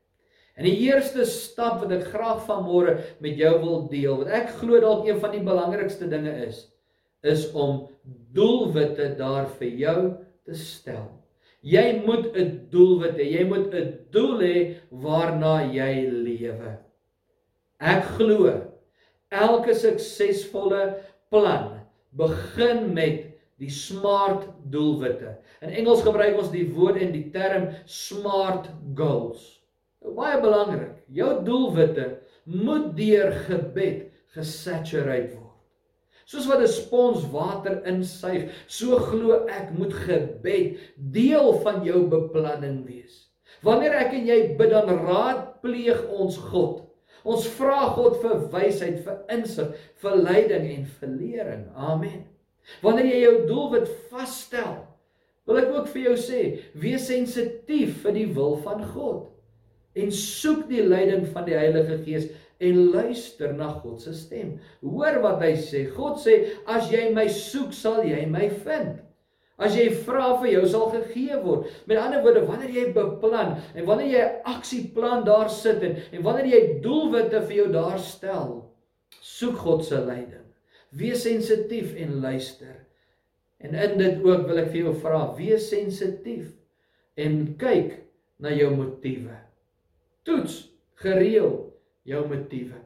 En 0.57 0.65
die 0.65 0.77
eerste 0.87 1.27
stap 1.29 1.83
wat 1.83 1.93
ek 1.93 2.07
graag 2.13 2.45
vanmôre 2.47 2.95
met 3.25 3.37
jou 3.37 3.53
wil 3.61 3.83
deel, 3.91 4.23
wat 4.23 4.31
ek 4.39 4.55
glo 4.61 4.81
dalk 4.81 5.09
een 5.09 5.19
van 5.21 5.35
die 5.35 5.43
belangrikste 5.45 6.09
dinge 6.09 6.33
is, 6.47 6.63
is 7.27 7.49
om 7.53 7.89
doelwitte 8.37 9.11
daar 9.19 9.51
vir 9.59 9.77
jou 9.83 9.99
te 10.47 10.57
stel. 10.57 11.09
Jy 11.65 12.05
moet 12.05 12.37
'n 12.37 12.69
doelwit 12.71 13.17
hê. 13.17 13.27
Jy 13.41 13.45
moet 13.49 13.75
'n 13.75 13.99
doel 14.13 14.41
hê 14.41 14.57
waarna 14.91 15.73
jy 15.73 16.09
lewe. 16.09 16.79
Ek 17.81 18.05
glo 18.17 18.53
elke 19.31 19.75
suksesvolle 19.75 21.01
plan 21.31 21.81
begin 22.13 22.93
met 22.95 23.34
die 23.65 23.73
smart 23.73 24.47
doelwitte. 24.73 25.35
In 25.65 25.73
Engels 25.73 26.05
gebruik 26.05 26.39
ons 26.41 26.53
die 26.53 26.67
woord 26.77 27.01
en 27.01 27.15
die 27.15 27.27
term 27.35 27.71
smart 27.91 28.69
goals. 28.99 29.47
Nou, 30.05 30.15
baie 30.19 30.41
belangrik. 30.43 31.01
Jou 31.17 31.31
doelwitte 31.47 32.11
moet 32.45 32.93
deur 32.99 33.33
gebed 33.47 34.11
gesaturate 34.35 35.33
word. 35.39 35.45
Soos 36.29 36.47
wat 36.49 36.63
'n 36.65 36.69
spons 36.69 37.25
water 37.33 37.83
insuig, 37.85 38.49
so 38.67 38.97
glo 38.97 39.45
ek 39.47 39.73
moet 39.79 39.93
gebed 39.93 40.79
deel 40.97 41.53
van 41.61 41.85
jou 41.85 42.07
beplanning 42.09 42.85
wees. 42.87 43.29
Wanneer 43.63 43.93
ek 43.93 44.13
en 44.13 44.27
jy 44.27 44.57
bid 44.57 44.71
dan 44.71 44.89
raadpleeg 44.89 46.09
ons 46.09 46.37
God. 46.37 46.83
Ons 47.25 47.47
vra 47.57 47.89
God 47.97 48.21
vir 48.21 48.49
wysheid, 48.53 49.05
vir 49.05 49.21
insig, 49.33 49.73
vir 49.97 50.17
leiding 50.17 50.67
en 50.77 50.85
vir 50.85 51.09
lering. 51.09 51.69
Amen. 51.77 52.34
Wanneer 52.85 53.11
jy 53.11 53.21
jou 53.25 53.37
doelwit 53.49 53.89
vasstel, 54.11 54.77
wil 55.45 55.61
ek 55.61 55.73
ook 55.75 55.89
vir 55.93 56.07
jou 56.09 56.17
sê, 56.21 56.43
wees 56.81 57.07
sensitief 57.11 58.01
vir 58.05 58.17
die 58.17 58.29
wil 58.37 58.57
van 58.65 58.85
God 58.95 59.31
en 59.95 60.11
soek 60.11 60.65
die 60.71 60.83
leiding 60.83 61.27
van 61.31 61.45
die 61.47 61.55
Heilige 61.55 62.01
Gees 62.03 62.31
en 62.65 62.79
luister 62.95 63.53
na 63.55 63.69
God 63.83 64.03
se 64.03 64.15
stem. 64.17 64.57
Hoor 64.83 65.21
wat 65.23 65.43
hy 65.45 65.53
sê. 65.61 65.85
God 65.95 66.19
sê 66.23 66.39
as 66.71 66.89
jy 66.91 67.11
my 67.15 67.27
soek, 67.31 67.75
sal 67.77 68.03
jy 68.07 68.25
my 68.31 68.49
vind. 68.65 69.03
As 69.55 69.77
jy 69.79 69.87
vra 70.07 70.33
vir 70.41 70.51
jou 70.57 70.65
sal 70.71 70.89
gegee 70.91 71.37
word. 71.45 71.69
Met 71.87 72.01
ander 72.03 72.25
woorde, 72.25 72.43
wanneer 72.49 72.73
jy 72.75 72.89
beplan 72.97 73.55
en 73.75 73.87
wanneer 73.87 74.11
jy 74.11 74.25
'n 74.25 74.57
aksieplan 74.57 75.25
daar 75.25 75.51
sit 75.51 75.83
en, 75.83 76.01
en 76.13 76.23
wanneer 76.23 76.47
jy 76.47 76.63
doelwitte 76.83 77.45
vir 77.47 77.57
jou 77.57 77.69
daar 77.73 77.99
stel, 77.99 78.65
soek 79.21 79.57
God 79.57 79.85
se 79.85 80.01
leiding. 80.01 80.43
Wees 80.95 81.25
sensitief 81.27 81.95
en 81.99 82.21
luister. 82.23 82.75
En 83.65 83.75
in 83.75 83.99
dit 83.99 84.21
ook 84.23 84.47
wil 84.49 84.61
ek 84.63 84.71
vir 84.73 84.85
jou 84.85 84.95
vra, 85.03 85.23
wees 85.39 85.67
sensitief 85.71 86.51
en 87.19 87.55
kyk 87.59 87.97
na 88.43 88.53
jou 88.55 88.71
motiewe. 88.75 89.37
Toets 90.27 90.59
gereeld 91.01 91.73
jou 92.07 92.23
motiewe. 92.29 92.79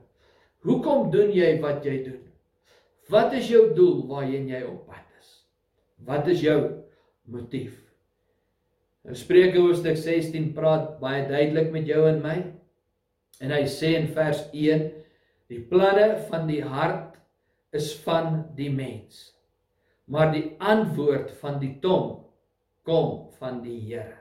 Hoekom 0.66 1.10
doen 1.12 1.32
jy 1.34 1.56
wat 1.62 1.84
jy 1.86 1.98
doen? 2.06 2.22
Wat 3.08 3.32
is 3.36 3.48
jou 3.48 3.68
doel 3.76 4.02
waarheen 4.10 4.48
jy 4.50 4.62
op 4.68 4.86
pad 4.88 5.04
is? 5.18 5.28
Wat 6.04 6.28
is 6.28 6.42
jou 6.44 6.58
motief? 7.28 7.74
Nou 9.06 9.16
Spreuke 9.16 9.60
hoofstuk 9.62 9.96
16 9.96 10.50
praat 10.56 10.98
baie 11.00 11.24
duidelik 11.28 11.70
met 11.72 11.88
jou 11.88 12.02
en 12.10 12.20
my. 12.24 12.36
En 13.40 13.54
hy 13.54 13.62
sê 13.70 13.94
in 13.96 14.10
vers 14.12 14.44
1: 14.52 14.88
Die 15.48 15.62
planne 15.70 16.18
van 16.28 16.48
die 16.50 16.60
hart 16.64 17.17
is 17.74 17.92
van 18.04 18.46
die 18.56 18.70
mens, 18.72 19.34
maar 20.08 20.32
die 20.32 20.54
antwoord 20.58 21.34
van 21.40 21.58
die 21.60 21.74
tong 21.82 22.24
kom 22.88 23.28
van 23.38 23.60
die 23.64 23.80
Here. 23.84 24.16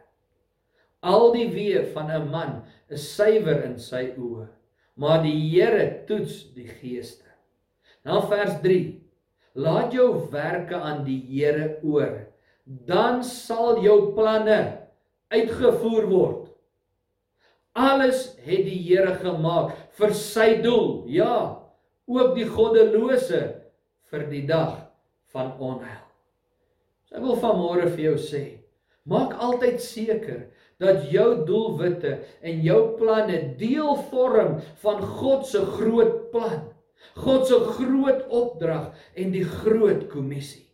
Al 1.00 1.32
die 1.32 1.48
weë 1.54 1.86
van 1.94 2.12
'n 2.12 2.30
man 2.32 2.64
is 2.90 3.06
suiwer 3.16 3.64
in 3.64 3.78
sy 3.80 4.14
oë, 4.18 4.48
maar 4.96 5.24
die 5.24 5.38
Here 5.50 6.04
toets 6.08 6.54
die 6.54 6.68
geeste. 6.68 7.28
Nou 8.04 8.28
vers 8.28 8.60
3. 8.62 9.02
Laat 9.54 9.94
jou 9.94 10.30
werke 10.32 10.76
aan 10.76 11.04
die 11.06 11.22
Here 11.30 11.80
oor, 11.84 12.28
dan 12.66 13.24
sal 13.24 13.82
jou 13.84 14.14
planne 14.14 14.88
uitgevoer 15.30 16.06
word. 16.08 16.44
Alles 17.74 18.36
het 18.44 18.66
die 18.66 18.82
Here 18.90 19.16
gemaak 19.22 19.74
vir 19.98 20.14
sy 20.14 20.62
doel. 20.62 21.06
Ja, 21.08 21.67
ook 22.08 22.36
die 22.38 22.48
goddelose 22.48 23.42
vir 24.12 24.28
die 24.32 24.44
dag 24.48 24.78
van 25.36 25.52
onheil. 25.60 26.06
So 27.08 27.20
ek 27.20 27.26
wil 27.26 27.42
vanmôre 27.42 27.90
vir 27.92 28.06
jou 28.10 28.16
sê, 28.20 28.44
maak 29.08 29.36
altyd 29.44 29.82
seker 29.84 30.46
dat 30.82 31.08
jou 31.12 31.28
doelwitte 31.48 32.18
en 32.46 32.64
jou 32.66 32.82
planne 33.00 33.40
deel 33.60 33.96
vorm 34.12 34.60
van 34.84 35.02
God 35.20 35.48
se 35.50 35.64
groot 35.78 36.28
plan. 36.34 36.68
God 37.18 37.48
se 37.50 37.58
groot 37.78 38.26
opdrag 38.34 38.92
en 39.18 39.34
die 39.34 39.46
groot 39.46 40.08
kommissie. 40.12 40.68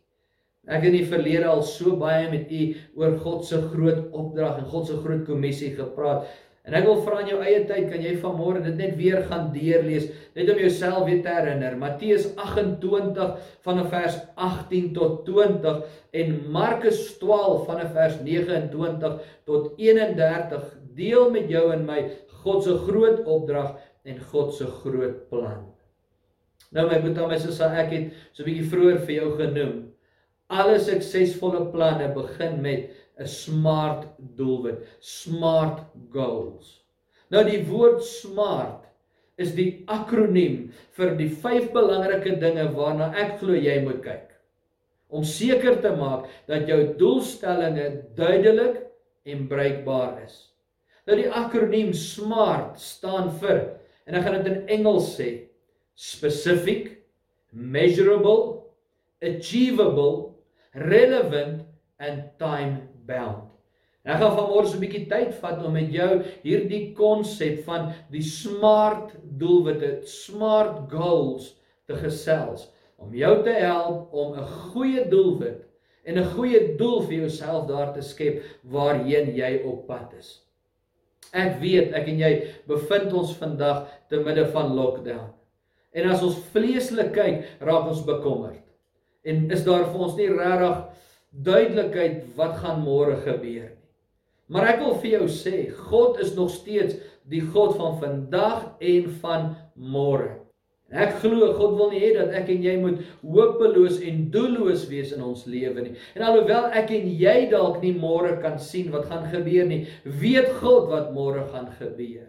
Ek 0.64 0.80
het 0.80 0.90
in 0.94 0.96
die 0.96 1.08
verlede 1.08 1.48
al 1.48 1.62
so 1.68 1.96
baie 2.00 2.28
met 2.32 2.52
u 2.52 2.62
oor 3.00 3.18
God 3.20 3.44
se 3.48 3.60
groot 3.72 4.06
opdrag 4.16 4.62
en 4.62 4.68
God 4.72 4.88
se 4.88 4.96
groot 5.04 5.24
kommissie 5.28 5.74
gepraat. 5.76 6.24
En 6.64 6.72
ek 6.78 6.86
wil 6.88 7.02
vra 7.04 7.18
in 7.20 7.28
jou 7.28 7.40
eie 7.44 7.60
tyd 7.68 7.90
kan 7.90 8.00
jy 8.00 8.14
vanmôre 8.22 8.62
dit 8.64 8.76
net 8.78 8.94
weer 8.96 9.20
gaan 9.28 9.50
deurlees 9.52 10.06
net 10.36 10.48
om 10.48 10.60
jouself 10.62 11.04
weer 11.04 11.20
te 11.24 11.34
herinner. 11.36 11.76
Matteus 11.76 12.30
28 12.40 13.34
vanaf 13.66 13.90
vers 13.92 14.16
18 14.46 14.94
tot 14.96 15.26
20 15.28 15.82
en 16.22 16.32
Markus 16.56 17.02
12 17.20 17.66
vanaf 17.68 17.92
vers 17.92 18.16
29 18.24 19.20
tot 19.44 19.76
31 19.76 20.64
deel 20.96 21.28
met 21.34 21.52
jou 21.52 21.66
en 21.74 21.84
my 21.84 22.00
God 22.44 22.64
se 22.64 22.78
groot 22.86 23.20
opdrag 23.28 23.76
en 24.08 24.24
God 24.32 24.56
se 24.56 24.68
groot 24.80 25.20
plan. 25.28 25.66
Nou 26.74 26.88
my 26.88 26.96
boetie, 27.02 27.28
my 27.28 27.38
sussie, 27.38 27.68
ek 27.68 27.92
het 27.92 28.12
so 28.32 28.42
'n 28.42 28.48
bietjie 28.48 28.70
vroeër 28.72 28.98
vir 29.04 29.14
jou 29.20 29.30
genoem. 29.36 29.74
Alle 30.48 30.78
suksesvolle 30.80 31.70
planne 31.72 32.08
begin 32.14 32.60
met 32.62 32.90
'n 33.18 33.26
smart 33.26 34.06
doelwit, 34.36 34.82
smart 35.00 35.84
goals. 36.10 36.80
Nou 37.30 37.44
die 37.46 37.62
woord 37.68 38.02
smart 38.04 38.84
is 39.38 39.54
die 39.54 39.84
akroniem 39.90 40.72
vir 40.96 41.14
die 41.18 41.28
vyf 41.28 41.70
belangrike 41.74 42.36
dinge 42.42 42.68
waarna 42.74 43.12
ek 43.18 43.38
glo 43.40 43.54
jy 43.54 43.80
moet 43.86 44.02
kyk 44.02 44.30
om 45.14 45.24
seker 45.26 45.78
te 45.82 45.92
maak 45.94 46.26
dat 46.50 46.66
jou 46.70 46.80
doelstellings 46.98 48.02
duidelik 48.18 48.80
en 49.30 49.46
bruikbaar 49.48 50.24
is. 50.24 50.36
Nou 51.06 51.18
die 51.20 51.30
akroniem 51.30 51.92
SMART 51.94 52.80
staan 52.80 53.30
vir 53.40 53.60
en 54.08 54.18
ek 54.18 54.26
gaan 54.26 54.40
dit 54.40 54.50
in 54.50 54.72
Engels 54.78 55.12
sê 55.18 55.28
specific, 55.94 56.90
measurable, 57.52 58.64
achievable, 59.22 60.34
relevant 60.74 61.62
and 62.02 62.24
time 62.40 62.88
bound. 63.06 63.50
Ek 64.04 64.20
gaan 64.20 64.34
vanmôre 64.36 64.68
so 64.68 64.76
'n 64.76 64.84
bietjie 64.84 65.08
tyd 65.08 65.32
vat 65.40 65.62
om 65.64 65.72
met 65.72 65.92
jou 65.92 66.22
hierdie 66.42 66.92
konsep 66.94 67.64
van 67.64 67.92
die 68.12 68.22
smart 68.22 69.14
doelwitte, 69.40 70.04
smart 70.04 70.90
goals 70.92 71.54
te 71.88 71.96
gesels 71.96 72.68
om 73.00 73.14
jou 73.16 73.42
te 73.44 73.52
help 73.52 74.12
om 74.12 74.34
'n 74.36 74.46
goeie 74.72 75.08
doelwit 75.08 75.64
en 76.04 76.18
'n 76.18 76.30
goeie 76.36 76.76
doel 76.76 77.00
vir 77.02 77.16
jouself 77.24 77.66
daar 77.68 77.94
te 77.94 78.02
skep 78.02 78.42
waarheen 78.62 79.34
jy 79.36 79.62
op 79.64 79.86
pad 79.86 80.12
is. 80.18 80.42
Ek 81.32 81.58
weet 81.60 81.92
ek 81.92 82.08
en 82.08 82.18
jy 82.18 82.32
bevind 82.66 83.12
ons 83.12 83.36
vandag 83.36 83.88
te 84.08 84.16
midde 84.16 84.46
van 84.52 84.74
lockdown. 84.74 85.32
En 85.94 86.10
as 86.10 86.22
ons 86.22 86.38
vleeslik 86.52 87.12
kyk, 87.12 87.44
raak 87.60 87.88
ons 87.88 88.04
bekommerd. 88.04 88.62
En 89.24 89.50
is 89.50 89.64
daar 89.64 89.84
vir 89.84 90.00
ons 90.00 90.16
nie 90.16 90.28
regtig 90.28 90.84
duidelikheid 91.42 92.22
wat 92.38 92.60
gaan 92.62 92.84
môre 92.84 93.16
gebeur 93.24 93.70
nie. 93.70 93.80
Maar 94.52 94.74
ek 94.74 94.80
wil 94.84 94.96
vir 95.00 95.10
jou 95.16 95.26
sê, 95.32 95.58
God 95.88 96.18
is 96.20 96.34
nog 96.36 96.50
steeds 96.52 96.98
die 97.32 97.40
God 97.54 97.78
van 97.78 97.94
vandag 98.02 98.64
en 98.84 99.06
van 99.22 99.46
môre. 99.74 100.34
Ek 100.94 101.16
glo 101.22 101.48
God 101.56 101.72
wil 101.78 101.88
nie 101.90 102.02
hê 102.02 102.10
dat 102.14 102.34
ek 102.36 102.50
en 102.52 102.60
jy 102.62 102.74
moet 102.78 103.00
hopeloos 103.24 103.96
en 104.04 104.26
doelloos 104.30 104.84
wees 104.90 105.14
in 105.16 105.24
ons 105.24 105.46
lewe 105.48 105.86
nie. 105.86 105.94
En 106.14 106.26
alhoewel 106.28 106.68
ek 106.76 106.92
en 106.94 107.08
jy 107.08 107.48
dalk 107.50 107.80
nie 107.82 107.94
môre 107.96 108.36
kan 108.44 108.60
sien 108.60 108.92
wat 108.92 109.08
gaan 109.08 109.24
gebeur 109.32 109.66
nie, 109.70 109.80
weet 110.04 110.52
God 110.60 110.92
wat 110.92 111.10
môre 111.16 111.48
gaan 111.48 111.72
gebeur. 111.80 112.28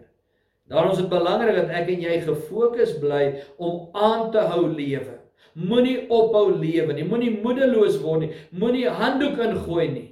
Daarom 0.72 0.96
is 0.96 1.04
dit 1.04 1.12
belangrik 1.12 1.60
dat 1.60 1.76
ek 1.78 1.92
en 1.92 2.02
jy 2.08 2.16
gefokus 2.24 2.96
bly 2.98 3.22
om 3.62 3.92
aan 3.94 4.32
te 4.34 4.42
hou 4.50 4.64
lewe. 4.72 5.20
Moenie 5.56 6.04
ophou 6.12 6.50
lewe 6.52 6.92
nie. 6.92 7.06
Moenie 7.08 7.32
moedeloos 7.40 7.96
word 8.02 8.26
nie. 8.26 8.34
Moenie 8.52 8.90
handdoek 8.92 9.40
ingooi 9.40 9.88
nie. 9.88 10.08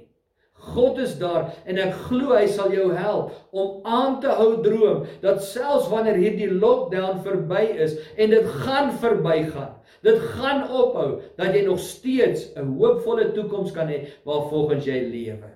God 0.65 0.97
is 0.97 1.13
daar 1.19 1.51
en 1.69 1.77
ek 1.77 1.93
glo 2.07 2.33
hy 2.33 2.45
sal 2.49 2.71
jou 2.73 2.87
help 2.95 3.33
om 3.53 3.83
aan 3.85 4.15
te 4.23 4.31
hou 4.33 4.55
droom 4.65 5.03
dat 5.21 5.43
selfs 5.45 5.91
wanneer 5.91 6.17
hierdie 6.17 6.49
lockdown 6.49 7.19
verby 7.25 7.67
is 7.85 7.97
en 8.17 8.33
dit 8.33 8.47
gaan 8.63 8.89
verbygaan. 9.03 9.75
Dit 10.05 10.17
gaan 10.37 10.65
ophou 10.69 11.19
dat 11.37 11.53
jy 11.53 11.65
nog 11.67 11.81
steeds 11.81 12.49
'n 12.55 12.73
hoopvolle 12.79 13.29
toekoms 13.37 13.75
kan 13.75 13.91
hê 13.91 14.07
waar 14.25 14.49
volgens 14.49 14.85
jy 14.85 14.99
lewe. 15.11 15.51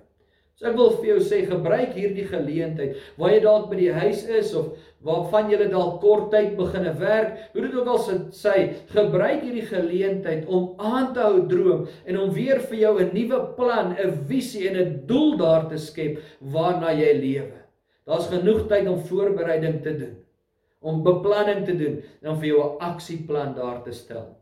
So 0.60 0.68
ek 0.68 0.76
wil 0.76 0.90
vir 1.00 1.06
jou 1.06 1.20
sê 1.24 1.46
gebruik 1.48 1.94
hierdie 1.96 2.26
geleentheid 2.28 2.96
waar 3.16 3.30
jy 3.32 3.40
dalk 3.40 3.70
by 3.70 3.76
die 3.76 3.92
huis 3.92 4.26
is 4.28 4.54
of 4.54 4.74
waarvan 5.06 5.48
jy 5.50 5.68
dalk 5.70 6.00
kort 6.02 6.28
tyd 6.32 6.56
beginne 6.58 6.92
werk, 7.00 7.36
hoe 7.54 7.62
dit 7.64 7.74
ook 7.74 7.88
al 7.88 8.00
sê, 8.36 8.56
gebruik 8.92 9.42
hierdie 9.46 9.64
geleentheid 9.68 10.48
om 10.48 10.74
aan 10.76 11.12
te 11.16 11.24
hou 11.24 11.46
droom 11.48 11.86
en 12.04 12.20
om 12.20 12.34
weer 12.36 12.60
vir 12.68 12.78
jou 12.78 12.94
'n 13.00 13.14
nuwe 13.14 13.40
plan, 13.56 13.96
'n 13.96 14.26
visie 14.28 14.68
en 14.68 14.76
'n 14.76 15.06
doel 15.06 15.36
daar 15.36 15.68
te 15.68 15.78
skep 15.78 16.20
waarna 16.40 16.92
jy 16.92 17.12
lewe. 17.16 17.58
Daar's 18.06 18.28
genoeg 18.28 18.68
tyd 18.68 18.88
om 18.88 19.00
voorbereiding 19.00 19.82
te 19.82 19.96
doen, 19.96 20.16
om 20.80 21.02
beplanning 21.02 21.64
te 21.64 21.76
doen 21.76 22.02
en 22.22 22.30
om 22.30 22.38
vir 22.38 22.48
jou 22.48 22.60
'n 22.60 22.78
aksieplan 22.78 23.54
daar 23.54 23.82
te 23.82 23.92
stel. 23.92 24.36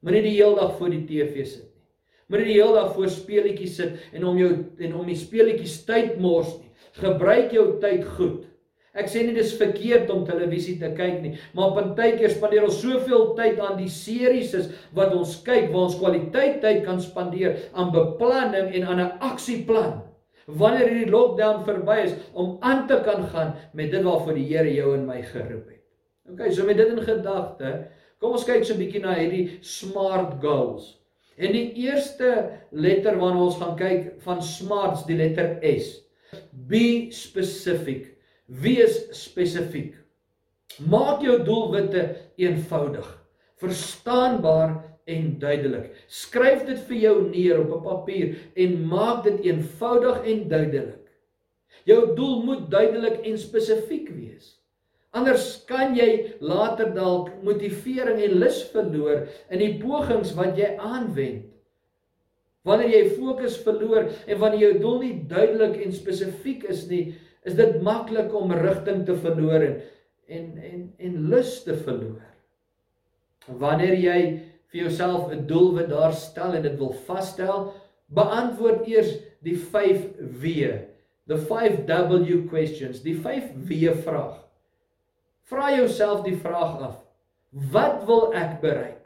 Moenie 0.00 0.22
die 0.22 0.42
hele 0.42 0.56
dag 0.56 0.76
voor 0.76 0.90
die 0.90 1.06
TV 1.06 1.46
sit 1.46 1.72
Moenie 2.32 2.48
die 2.48 2.62
hele 2.62 2.78
dag 2.78 2.94
voor 2.94 3.10
speletjies 3.12 3.74
sit 3.76 3.98
en 4.16 4.22
om 4.24 4.38
jou 4.40 4.48
en 4.86 4.94
om 4.96 5.08
die 5.08 5.18
speletjies 5.20 5.82
tyd 5.84 6.14
mors 6.22 6.48
nie. 6.62 6.70
Gebruik 6.96 7.52
jou 7.52 7.66
tyd 7.82 8.06
goed. 8.16 8.46
Ek 8.92 9.08
sê 9.08 9.22
nie 9.24 9.32
dis 9.32 9.54
verkeerd 9.56 10.10
om 10.12 10.26
televisie 10.28 10.74
te 10.80 10.90
kyk 10.92 11.22
nie, 11.22 11.32
maar 11.56 11.72
partykeer 11.72 12.34
spandeer 12.34 12.66
ons 12.66 12.80
soveel 12.82 13.30
tyd 13.38 13.60
aan 13.64 13.78
die 13.80 13.88
series 13.88 14.52
wat 14.92 15.14
ons 15.16 15.38
kyk 15.46 15.70
waar 15.72 15.86
ons 15.86 15.96
kwaliteit 15.96 16.60
tyd 16.60 16.82
kan 16.84 17.00
spandeer 17.00 17.56
aan 17.72 17.92
beplanning 17.94 18.68
en 18.76 18.84
aan 18.84 19.00
'n 19.00 19.18
aksieplan. 19.30 20.02
Wanneer 20.46 20.90
hierdie 20.90 21.10
lockdown 21.10 21.64
verby 21.64 21.98
is 22.04 22.14
om 22.34 22.58
aan 22.60 22.86
te 22.86 23.00
kan 23.04 23.24
gaan 23.32 23.54
met 23.72 23.90
dit 23.90 24.02
waarvoor 24.02 24.34
die 24.34 24.48
Here 24.50 24.74
jou 24.74 24.94
en 24.94 25.06
my 25.06 25.22
geroep 25.22 25.68
het. 25.70 25.82
OK, 26.28 26.52
so 26.52 26.66
met 26.66 26.76
dit 26.76 26.88
in 26.88 27.00
gedagte, 27.00 27.88
kom 28.18 28.32
ons 28.32 28.44
kyk 28.44 28.64
so 28.64 28.74
'n 28.74 28.78
bietjie 28.78 29.02
na 29.02 29.14
hierdie 29.14 29.58
smart 29.62 30.40
goals. 30.42 30.98
En 31.38 31.52
die 31.52 31.72
eerste 31.72 32.50
letter 32.70 33.16
waarna 33.16 33.40
ons 33.40 33.56
gaan 33.56 33.76
kyk 33.76 34.20
van 34.20 34.42
smarts, 34.42 35.06
die 35.06 35.16
letter 35.16 35.58
S. 35.62 36.02
Be 36.52 37.08
specific. 37.10 38.12
Wees 38.46 38.96
spesifiek. 39.16 39.94
Maak 40.88 41.22
jou 41.22 41.36
doelwitte 41.44 42.02
eenvoudig, 42.40 43.06
verstaanbaar 43.60 44.80
en 45.04 45.38
duidelik. 45.38 45.92
Skryf 46.08 46.64
dit 46.66 46.80
vir 46.88 46.96
jou 46.96 47.14
neer 47.28 47.60
op 47.60 47.72
'n 47.76 47.84
papier 47.84 48.36
en 48.56 48.86
maak 48.88 49.24
dit 49.24 49.44
eenvoudig 49.46 50.24
en 50.24 50.48
duidelik. 50.48 51.06
Jou 51.84 52.14
doel 52.16 52.42
moet 52.42 52.70
duidelik 52.70 53.24
en 53.26 53.38
spesifiek 53.38 54.08
wees. 54.08 54.58
Anders 55.12 55.64
kan 55.68 55.94
jy 55.94 56.34
later 56.40 56.94
dalk 56.94 57.30
motivering 57.44 58.20
en 58.22 58.38
lus 58.40 58.62
verloor 58.72 59.26
in 59.50 59.58
die 59.58 59.78
pogings 59.78 60.34
wat 60.34 60.56
jy 60.56 60.76
aanwend. 60.78 61.50
Wanneer 62.64 62.88
jy 62.88 63.10
fokus 63.18 63.58
verloor 63.58 64.06
en 64.26 64.38
wanneer 64.38 64.60
jou 64.60 64.78
doel 64.78 64.98
nie 65.02 65.26
duidelik 65.28 65.82
en 65.82 65.92
spesifiek 65.92 66.64
is 66.70 66.86
nie, 66.88 67.14
is 67.44 67.56
dit 67.58 67.80
maklik 67.82 68.34
om 68.34 68.52
rigting 68.54 69.04
te 69.06 69.16
verloor 69.18 69.66
en 69.66 69.80
en 70.32 70.58
en, 70.64 70.84
en 70.98 71.16
lus 71.28 71.62
te 71.64 71.74
verloor. 71.76 72.22
Wanneer 73.46 73.98
jy 73.98 74.18
vir 74.72 74.80
jouself 74.84 75.32
'n 75.32 75.46
doelwit 75.46 75.88
daar 75.88 76.12
stel 76.12 76.54
en 76.54 76.62
dit 76.62 76.78
wil 76.78 76.94
vasstel, 77.06 77.72
beantwoord 78.06 78.86
eers 78.86 79.18
die 79.42 79.56
5 79.56 80.06
W, 80.40 80.46
the 81.26 81.36
5 81.36 81.84
W 81.86 82.48
questions, 82.48 83.02
die 83.02 83.18
5 83.20 83.52
W 83.68 83.92
vraag. 84.04 84.38
Vra 85.42 85.76
jouself 85.76 86.22
die 86.22 86.36
vraag 86.36 86.80
af: 86.80 87.04
Wat 87.50 88.06
wil 88.06 88.32
ek 88.32 88.60
bereik? 88.60 89.02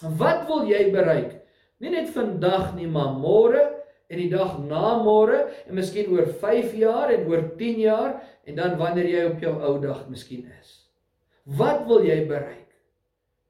Wat 0.00 0.46
wil 0.46 0.64
jy 0.68 0.90
bereik? 0.92 1.42
Nie 1.78 1.90
net 1.90 2.08
vandag 2.10 2.74
nie, 2.74 2.86
maar 2.86 3.12
môre 3.12 3.75
en 4.06 4.20
die 4.20 4.30
dag 4.30 4.58
na 4.62 4.96
môre 5.02 5.46
en 5.66 5.74
miskien 5.78 6.10
oor 6.14 6.28
5 6.42 6.74
jaar 6.78 7.12
en 7.14 7.26
oor 7.30 7.42
10 7.58 7.80
jaar 7.82 8.18
en 8.46 8.58
dan 8.58 8.76
wanneer 8.78 9.08
jy 9.10 9.24
op 9.32 9.42
jou 9.42 9.54
ou 9.68 9.76
dag 9.82 10.04
miskien 10.10 10.46
is. 10.60 10.74
Wat 11.58 11.86
wil 11.86 12.06
jy 12.06 12.20
bereik? 12.28 12.68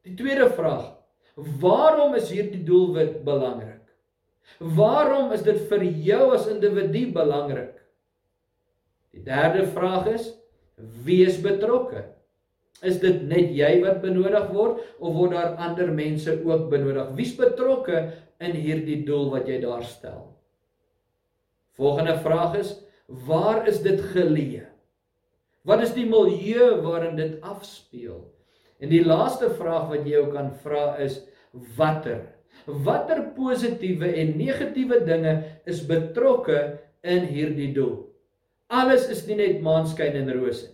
Die 0.07 0.15
tweede 0.17 0.49
vraag: 0.57 0.93
Waarom 1.37 2.15
is 2.17 2.31
hierdie 2.33 2.63
doelwit 2.65 3.23
belangrik? 3.27 3.83
Waarom 4.61 5.33
is 5.37 5.43
dit 5.45 5.59
vir 5.69 5.85
jou 6.07 6.23
as 6.37 6.47
individu 6.49 7.09
belangrik? 7.13 7.75
Die 9.17 9.25
derde 9.25 9.67
vraag 9.73 10.13
is: 10.15 10.31
Wees 10.77 11.41
betrokke. 11.43 12.05
Is 12.85 13.01
dit 13.01 13.23
net 13.25 13.53
jy 13.57 13.79
wat 13.81 14.03
benodig 14.03 14.51
word 14.53 14.83
of 15.01 15.17
word 15.17 15.33
daar 15.33 15.57
ander 15.65 15.89
mense 15.89 16.33
ook 16.45 16.69
benodig? 16.73 17.15
Wie's 17.17 17.33
betrokke 17.37 18.03
in 18.45 18.53
hierdie 18.53 19.01
doel 19.09 19.31
wat 19.33 19.49
jy 19.49 19.63
daar 19.65 19.85
stel? 19.89 20.36
Volgende 21.77 22.17
vraag 22.25 22.57
is: 22.59 22.73
Waar 23.07 23.67
is 23.69 23.83
dit 23.85 24.01
geleë? 24.13 24.65
Wat 25.67 25.83
is 25.83 25.93
die 25.97 26.07
milieu 26.07 26.81
waarin 26.85 27.17
dit 27.19 27.41
afspeel? 27.43 28.23
En 28.81 28.93
die 28.93 29.03
laaste 29.05 29.51
vraag 29.59 29.89
wat 29.91 30.07
jy 30.07 30.17
jou 30.17 30.27
kan 30.33 30.53
vra 30.63 30.97
is: 31.03 31.21
Watter? 31.77 32.23
Watter 32.67 33.23
positiewe 33.37 34.09
en 34.23 34.37
negatiewe 34.39 35.03
dinge 35.05 35.37
is 35.69 35.85
betrokke 35.87 36.79
in 37.07 37.29
hierdie 37.29 37.73
doel? 37.77 38.07
Alles 38.67 39.07
is 39.13 39.27
nie 39.29 39.37
net 39.39 39.61
maanskyn 39.63 40.17
en 40.19 40.33
rose 40.35 40.67
nie. 40.67 40.73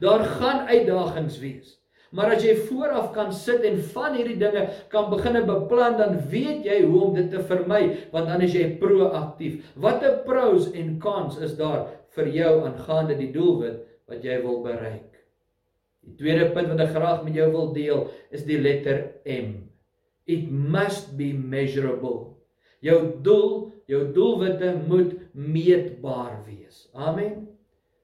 Daar 0.00 0.24
gaan 0.24 0.66
uitdagings 0.68 1.38
wees. 1.40 1.79
Maar 2.10 2.32
as 2.34 2.42
jy 2.42 2.56
vooraf 2.66 3.12
kan 3.14 3.30
sit 3.34 3.62
en 3.66 3.76
van 3.92 4.16
hierdie 4.18 4.38
dinge 4.40 4.64
kan 4.90 5.06
begine 5.12 5.44
beplan, 5.46 5.94
dan 5.98 6.16
weet 6.32 6.66
jy 6.66 6.80
hoe 6.82 7.04
om 7.06 7.14
dit 7.14 7.28
te 7.30 7.42
vermy, 7.46 7.84
want 8.10 8.26
dan 8.26 8.42
is 8.42 8.56
jy 8.56 8.66
proaktief. 8.82 9.60
Watter 9.78 10.18
pros 10.26 10.72
en 10.74 10.96
cons 11.02 11.38
is 11.38 11.54
daar 11.58 11.86
vir 12.16 12.32
jou 12.34 12.52
aangaande 12.66 13.14
die 13.20 13.30
doelwit 13.34 13.84
wat 14.10 14.26
jy 14.26 14.40
wil 14.42 14.58
bereik? 14.64 15.06
Die 16.02 16.16
tweede 16.18 16.48
punt 16.50 16.72
wat 16.72 16.82
ek 16.82 16.94
graag 16.96 17.22
met 17.22 17.38
jou 17.38 17.46
wil 17.52 17.70
deel, 17.76 18.08
is 18.34 18.42
die 18.48 18.58
letter 18.58 19.04
M. 19.30 19.68
It 20.26 20.50
must 20.50 21.14
be 21.18 21.30
measurable. 21.30 22.32
Jou 22.82 22.98
doel, 23.22 23.68
jou 23.90 24.06
doelwitte 24.16 24.72
moet 24.88 25.14
meetbaar 25.30 26.40
wees. 26.48 26.88
Amen. 26.90 27.44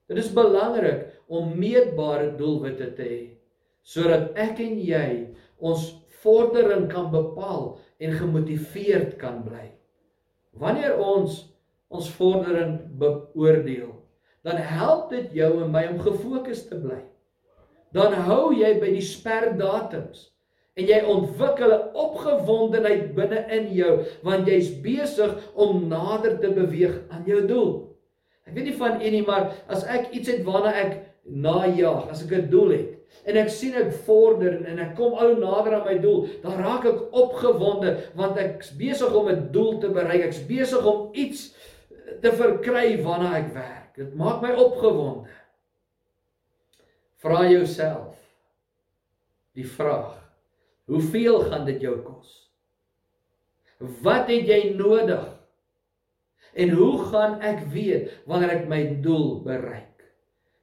Dit 0.07 0.21
is 0.23 0.31
belangrik 0.31 1.09
om 1.27 1.57
meetbare 1.59 2.37
doelwitte 2.39 2.93
te 2.95 3.03
hê 3.03 3.25
sodat 3.87 4.35
ek 4.39 4.61
en 4.65 4.79
jy 4.83 5.09
ons 5.63 5.85
vordering 6.25 6.89
kan 6.91 7.11
bepaal 7.13 7.77
en 8.03 8.17
gemotiveerd 8.19 9.15
kan 9.21 9.45
bly. 9.47 9.71
Wanneer 10.59 10.97
ons 10.99 11.45
ons 11.93 12.09
vordering 12.19 12.81
beoordeel, 12.99 13.93
dan 14.47 14.59
help 14.59 15.11
dit 15.15 15.37
jou 15.39 15.53
en 15.63 15.71
my 15.71 15.85
om 15.93 16.01
gefokus 16.03 16.65
te 16.67 16.79
bly. 16.81 17.03
Dan 17.95 18.17
hou 18.27 18.51
jy 18.55 18.75
by 18.81 18.91
die 18.97 19.05
sperdatums 19.05 20.33
en 20.77 20.89
jy 20.91 20.99
ontwikkel 21.09 21.73
'n 21.73 21.95
opgewondenheid 21.95 23.15
binne 23.17 23.47
in 23.59 23.71
jou 23.73 23.93
want 24.23 24.49
jy's 24.49 24.75
besig 24.83 25.33
om 25.55 25.89
nader 25.89 26.37
te 26.41 26.51
beweeg 26.51 26.99
aan 27.09 27.25
jou 27.25 27.47
doel. 27.47 27.73
Ek 28.47 28.55
weet 28.55 28.65
nie 28.65 28.79
van 28.79 29.01
u 29.01 29.11
nie, 29.11 29.23
maar 29.23 29.55
as 29.69 29.85
ek 29.85 30.13
iets 30.13 30.29
het 30.29 30.45
waarna 30.45 30.75
ek 30.75 30.99
najag, 31.29 32.11
as 32.11 32.23
ek 32.25 32.33
'n 32.33 32.51
doel 32.51 32.71
het 32.71 32.93
en 33.25 33.37
ek 33.37 33.49
sien 33.49 33.75
ek 33.75 33.93
vorder 34.07 34.61
en 34.67 34.79
ek 34.79 34.95
kom 34.97 35.15
al 35.15 35.37
nader 35.37 35.75
aan 35.75 35.87
my 35.87 35.99
doel, 35.99 36.29
dan 36.43 36.61
raak 36.61 36.85
ek 36.85 37.01
opgewonde 37.13 37.97
want 38.15 38.37
ek's 38.39 38.71
besig 38.77 39.15
om 39.15 39.29
'n 39.29 39.49
doel 39.53 39.79
te 39.79 39.89
bereik. 39.89 40.27
Ek's 40.27 40.47
besig 40.47 40.85
om 40.85 41.11
iets 41.15 41.55
te 42.21 42.33
verkry 42.33 43.03
waarna 43.03 43.37
ek 43.39 43.55
werk. 43.55 43.97
Dit 43.97 44.15
maak 44.15 44.43
my 44.43 44.53
opgewonde. 44.53 45.31
Vra 47.17 47.49
jouself 47.49 48.15
die 49.57 49.67
vraag: 49.67 50.15
Hoeveel 50.85 51.41
gaan 51.49 51.65
dit 51.65 51.81
jou 51.81 51.97
kos? 52.03 52.53
Wat 53.79 54.29
het 54.29 54.47
jy 54.47 54.75
nodig? 54.77 55.25
En 56.57 56.71
hoe 56.71 57.05
gaan 57.11 57.41
ek 57.41 57.67
weet 57.73 58.13
wanneer 58.25 58.51
ek 58.51 58.69
my 58.69 58.83
doel 59.05 59.43
bereik? 59.45 59.96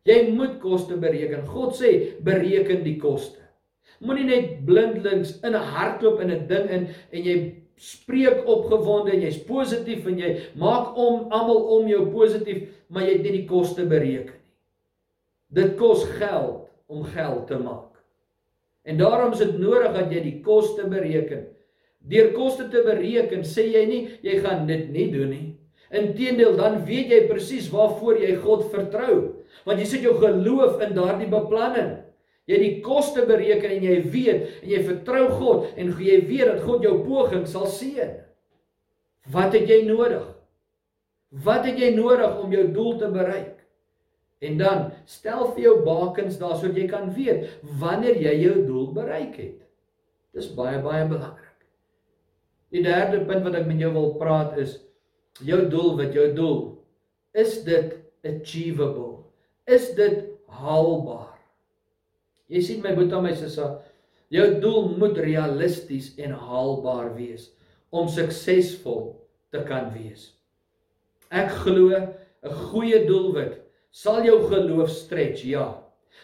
Jy 0.03 0.35
moet 0.35 0.59
koste 0.59 0.97
bereken. 0.99 1.45
God 1.47 1.77
sê 1.79 2.19
bereken 2.23 2.83
die 2.83 2.97
koste. 2.99 3.39
Moenie 4.03 4.27
net 4.27 4.65
blindelings 4.67 5.37
in 5.43 5.55
'n 5.55 5.67
hardloop 5.73 6.19
in 6.21 6.31
'n 6.31 6.47
ding 6.47 6.69
in 6.69 6.87
en 7.11 7.23
jy 7.23 7.63
spreek 7.77 8.45
opgewonde 8.47 9.11
en 9.11 9.21
jy's 9.21 9.43
positief 9.47 10.05
en 10.07 10.19
jy 10.19 10.35
maak 10.55 10.97
om 10.97 11.31
almal 11.31 11.63
om 11.77 11.87
jou 11.87 12.11
positief, 12.11 12.69
maar 12.89 13.03
jy 13.03 13.13
het 13.13 13.23
nie 13.23 13.31
die 13.31 13.47
koste 13.47 13.85
bereken 13.85 14.33
nie. 14.33 14.43
Dit 15.53 15.75
kos 15.77 16.03
geld 16.17 16.69
om 16.87 17.03
geld 17.03 17.47
te 17.47 17.57
maak. 17.57 17.93
En 18.83 18.97
daarom 18.97 19.31
is 19.31 19.39
dit 19.39 19.57
nodig 19.59 19.93
dat 19.93 20.11
jy 20.11 20.21
die 20.23 20.39
koste 20.41 20.87
bereken. 20.89 21.45
Deur 21.99 22.33
koste 22.33 22.67
te 22.69 22.81
bereken, 22.83 23.45
sê 23.47 23.69
jy 23.71 23.85
nie 23.85 24.01
jy 24.21 24.39
gaan 24.43 24.67
dit 24.67 24.89
nie 24.91 25.11
doen 25.11 25.29
nie. 25.29 25.52
Inteendeel, 25.93 26.55
dan 26.57 26.79
weet 26.87 27.11
jy 27.13 27.19
presies 27.29 27.69
waarvoor 27.73 28.17
jy 28.23 28.33
God 28.41 28.65
vertrou, 28.73 29.17
want 29.67 29.81
jy 29.81 29.85
sit 29.85 30.05
jou 30.05 30.15
geloof 30.17 30.81
in 30.81 30.95
daardie 30.97 31.29
beplanning. 31.29 31.99
Jy 32.49 32.59
die 32.59 32.71
koste 32.83 33.23
bereken 33.27 33.71
en 33.77 33.85
jy 33.85 33.99
weet 34.11 34.47
en 34.63 34.71
jy 34.73 34.81
vertrou 34.83 35.27
God 35.37 35.77
en 35.79 35.93
jy 35.95 36.17
weet 36.27 36.49
dat 36.49 36.63
God 36.65 36.83
jou 36.83 36.97
poging 37.05 37.45
sal 37.47 37.69
seën. 37.71 38.17
Wat 39.31 39.53
het 39.55 39.69
jy 39.69 39.85
nodig? 39.87 40.25
Wat 41.45 41.63
het 41.65 41.79
jy 41.79 41.93
nodig 41.95 42.41
om 42.43 42.51
jou 42.51 42.65
doel 42.75 42.97
te 42.99 43.09
bereik? 43.13 43.61
En 44.43 44.57
dan 44.59 44.89
stel 45.07 45.53
vir 45.53 45.69
jou 45.69 45.75
bakens 45.85 46.35
daar 46.41 46.57
sodat 46.59 46.81
jy 46.81 46.87
kan 46.91 47.13
weet 47.15 47.47
wanneer 47.79 48.19
jy 48.19 48.33
jou 48.41 48.57
doel 48.67 48.89
bereik 48.97 49.37
het. 49.39 49.61
Dis 50.35 50.51
baie 50.57 50.81
baie 50.83 51.05
belangrik. 51.07 51.53
Die 52.73 52.83
derde 52.83 53.21
punt 53.29 53.45
wat 53.45 53.55
ek 53.61 53.69
met 53.69 53.79
jou 53.79 53.93
wil 53.95 54.11
praat 54.19 54.57
is 54.59 54.81
jou 55.41 55.69
doel, 55.69 55.95
wat 55.97 56.13
jou 56.13 56.33
doel 56.35 56.61
is 57.33 57.63
dit 57.63 57.95
achievable? 58.23 59.23
Is 59.65 59.89
dit 59.97 60.27
haalbaar? 60.47 61.39
Jy 62.51 62.61
sien 62.61 62.83
my 62.83 62.93
boetie 62.93 63.21
my 63.23 63.33
sussie, 63.33 63.69
jou 64.33 64.47
doel 64.61 64.93
moet 64.99 65.17
realisties 65.17 66.11
en 66.21 66.35
haalbaar 66.37 67.13
wees 67.17 67.49
om 67.93 68.09
suksesvol 68.09 69.13
te 69.53 69.63
kan 69.65 69.89
wees. 69.93 70.33
Ek 71.31 71.49
glo 71.63 71.89
'n 71.93 72.53
goeie 72.69 73.05
doelwit 73.07 73.63
sal 73.91 74.25
jou 74.25 74.39
geloof 74.49 74.89
stretch, 74.89 75.45
ja. 75.45 75.79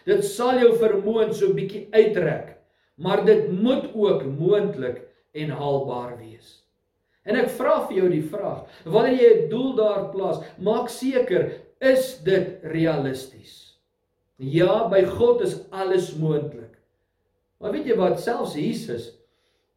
Dit 0.05 0.23
sal 0.25 0.59
jou 0.59 0.73
vermoë 0.77 1.33
so 1.33 1.49
'n 1.49 1.55
bietjie 1.55 1.87
uitrek, 1.93 2.57
maar 2.97 3.25
dit 3.25 3.51
moet 3.51 3.93
ook 3.93 4.23
moontlik 4.25 5.05
en 5.33 5.49
haalbaar 5.49 6.17
wees. 6.17 6.58
En 7.27 7.35
ek 7.35 7.49
vra 7.57 7.79
vir 7.87 7.97
jou 7.97 8.09
die 8.09 8.25
vraag, 8.25 8.65
wanneer 8.85 9.17
jy 9.19 9.31
'n 9.35 9.49
doel 9.49 9.73
daar 9.75 10.09
plaas, 10.11 10.43
maak 10.57 10.89
seker 10.89 11.51
is 11.81 12.19
dit 12.23 12.59
realisties. 12.63 13.77
Ja, 14.37 14.87
by 14.87 15.03
God 15.05 15.41
is 15.41 15.59
alles 15.71 16.15
moontlik. 16.15 16.77
Maar 17.59 17.71
weet 17.71 17.85
jy 17.85 17.95
wat, 17.95 18.19
selfs 18.19 18.55
Jesus 18.55 19.11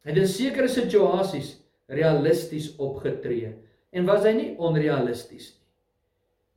het 0.07 0.17
in 0.17 0.29
sekere 0.29 0.69
situasies 0.69 1.57
realisties 1.87 2.77
opgetree 2.79 3.53
en 3.93 4.07
was 4.07 4.25
hy 4.25 4.33
nie 4.33 4.55
onrealisties 4.59 5.51
nie. 5.51 5.63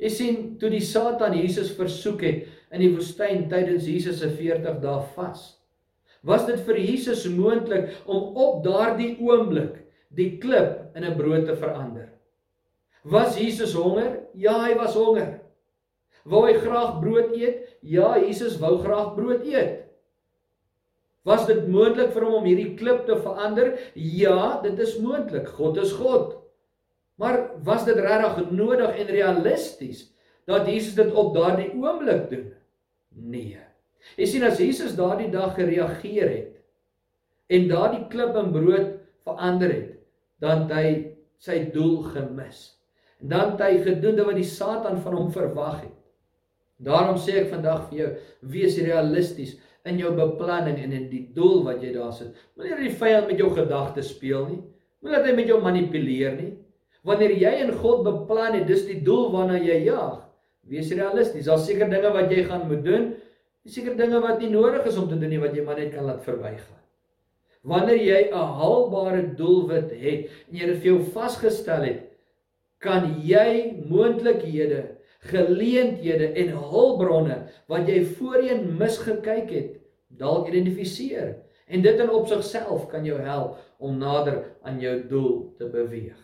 Jy 0.06 0.10
sien, 0.12 0.40
toe 0.60 0.70
die 0.70 0.84
Satan 0.84 1.38
Jesus 1.38 1.72
versoek 1.76 2.24
het 2.28 2.48
in 2.76 2.84
die 2.84 2.92
woestyn 2.92 3.46
tydens 3.52 3.88
Jesus 3.88 4.20
se 4.20 4.28
40 4.28 4.82
dae 4.84 5.04
vas, 5.16 5.46
was 6.26 6.44
dit 6.50 6.60
vir 6.68 6.82
Jesus 6.82 7.24
moontlik 7.32 7.94
om 8.06 8.36
op 8.36 8.64
daardie 8.66 9.14
oomblik 9.24 9.85
die 10.16 10.38
klip 10.42 10.96
in 10.96 11.04
'n 11.04 11.18
brood 11.18 11.46
te 11.46 11.56
verander. 11.56 12.10
Was 13.04 13.38
Jesus 13.38 13.74
honger? 13.74 14.26
Ja, 14.34 14.66
hy 14.66 14.76
was 14.76 14.96
honger. 14.96 15.42
Wou 16.26 16.46
hy 16.48 16.54
graag 16.58 17.00
brood 17.02 17.36
eet? 17.38 17.78
Ja, 17.82 18.18
Jesus 18.18 18.58
wou 18.58 18.80
graag 18.82 19.14
brood 19.16 19.46
eet. 19.46 19.86
Was 21.26 21.46
dit 21.46 21.68
moontlik 21.68 22.12
vir 22.14 22.26
hom 22.26 22.40
om 22.40 22.46
hierdie 22.46 22.76
klip 22.78 23.06
te 23.06 23.18
verander? 23.18 23.76
Ja, 23.94 24.62
dit 24.62 24.80
is 24.80 24.98
moontlik. 25.02 25.48
God 25.58 25.78
is 25.78 25.94
God. 25.94 26.36
Maar 27.22 27.52
was 27.64 27.86
dit 27.86 27.98
regtig 27.98 28.52
nodig 28.52 28.98
en 29.00 29.14
realisties 29.14 30.12
dat 30.46 30.68
Jesus 30.68 30.98
dit 30.98 31.14
op 31.14 31.34
daardie 31.34 31.72
oomblik 31.74 32.30
doen? 32.30 32.52
Nee. 33.10 33.58
Jy 34.20 34.28
sien 34.30 34.46
as 34.46 34.62
Jesus 34.62 34.98
daardie 34.98 35.32
dag 35.34 35.56
gereageer 35.58 36.30
het 36.30 36.52
en 37.56 37.68
daardie 37.70 38.04
klip 38.10 38.38
in 38.38 38.52
brood 38.54 38.92
verander 39.26 39.72
het, 39.74 39.95
dan 40.44 40.66
hy 40.72 40.88
sy 41.42 41.60
doel 41.74 42.02
gemis. 42.14 42.64
En 43.22 43.32
dan 43.32 43.54
het 43.54 43.64
hy 43.64 43.84
gedoen 43.86 44.24
wat 44.28 44.40
die 44.40 44.48
Satan 44.48 45.00
van 45.04 45.18
hom 45.18 45.32
verwag 45.34 45.84
het. 45.84 45.94
Daarom 46.86 47.16
sê 47.22 47.40
ek 47.44 47.54
vandag 47.54 47.88
vir 47.90 48.00
jou, 48.00 48.10
wees 48.52 48.78
realisties 48.82 49.56
in 49.88 50.00
jou 50.02 50.12
beplanning 50.18 50.80
en 50.82 50.96
in 50.98 51.10
die 51.12 51.24
doel 51.36 51.64
wat 51.68 51.84
jy 51.84 51.94
daar 51.96 52.12
sit. 52.16 52.36
Moenie 52.58 52.90
die 52.90 52.98
vyand 53.00 53.30
met 53.32 53.40
jou 53.40 53.52
gedagtes 53.56 54.12
speel 54.12 54.48
nie. 54.50 54.62
Moenie 55.00 55.18
dat 55.20 55.30
hy 55.30 55.36
met 55.38 55.52
jou 55.52 55.60
manipuleer 55.64 56.36
nie. 56.40 56.52
Wanneer 57.06 57.36
jy 57.38 57.54
in 57.64 57.72
God 57.80 58.02
beplan 58.04 58.58
het, 58.58 58.66
dis 58.68 58.88
die 58.90 59.00
doel 59.06 59.30
waarna 59.32 59.62
jy 59.62 59.84
jaag. 59.86 60.24
Wees 60.66 60.90
realisties. 60.92 61.46
Daar's 61.46 61.68
seker 61.70 61.88
dinge 61.92 62.12
wat 62.12 62.34
jy 62.34 62.48
gaan 62.50 62.66
moet 62.68 62.84
doen 62.84 63.14
seker 63.66 63.96
dinge 63.98 64.22
wat 64.22 64.42
nie 64.42 64.52
nodig 64.54 64.86
is 64.86 64.98
om 65.02 65.08
te 65.10 65.18
doen 65.18 65.32
nie 65.34 65.42
wat 65.42 65.56
jy 65.58 65.64
maar 65.66 65.80
net 65.80 65.94
kan 65.94 66.06
laat 66.06 66.22
verbygaan. 66.26 66.82
Wanneer 67.66 68.02
jy 68.02 68.22
'n 68.30 68.52
haalbare 68.60 69.24
doelwit 69.38 69.92
het 69.92 70.30
en 70.50 70.58
jy 70.60 70.66
dit 70.72 70.82
vir 70.82 70.92
jou 70.92 71.00
vasgestel 71.14 71.84
het, 71.84 72.02
kan 72.80 73.08
jy 73.26 73.82
moontlikhede, 73.90 74.84
geleenthede 75.26 76.28
en 76.38 76.54
hulpbronne 76.54 77.38
wat 77.68 77.88
jy 77.90 78.04
voorheen 78.06 78.78
misgekyk 78.78 79.50
het, 79.50 79.72
dalk 80.08 80.48
identifiseer 80.48 81.36
en 81.68 81.82
dit 81.82 82.00
in 82.00 82.10
opsigself 82.10 82.88
kan 82.88 83.06
jou 83.06 83.18
help 83.22 83.58
om 83.80 83.98
nader 83.98 84.44
aan 84.62 84.80
jou 84.80 85.02
doel 85.10 85.56
te 85.58 85.66
beweeg. 85.66 86.20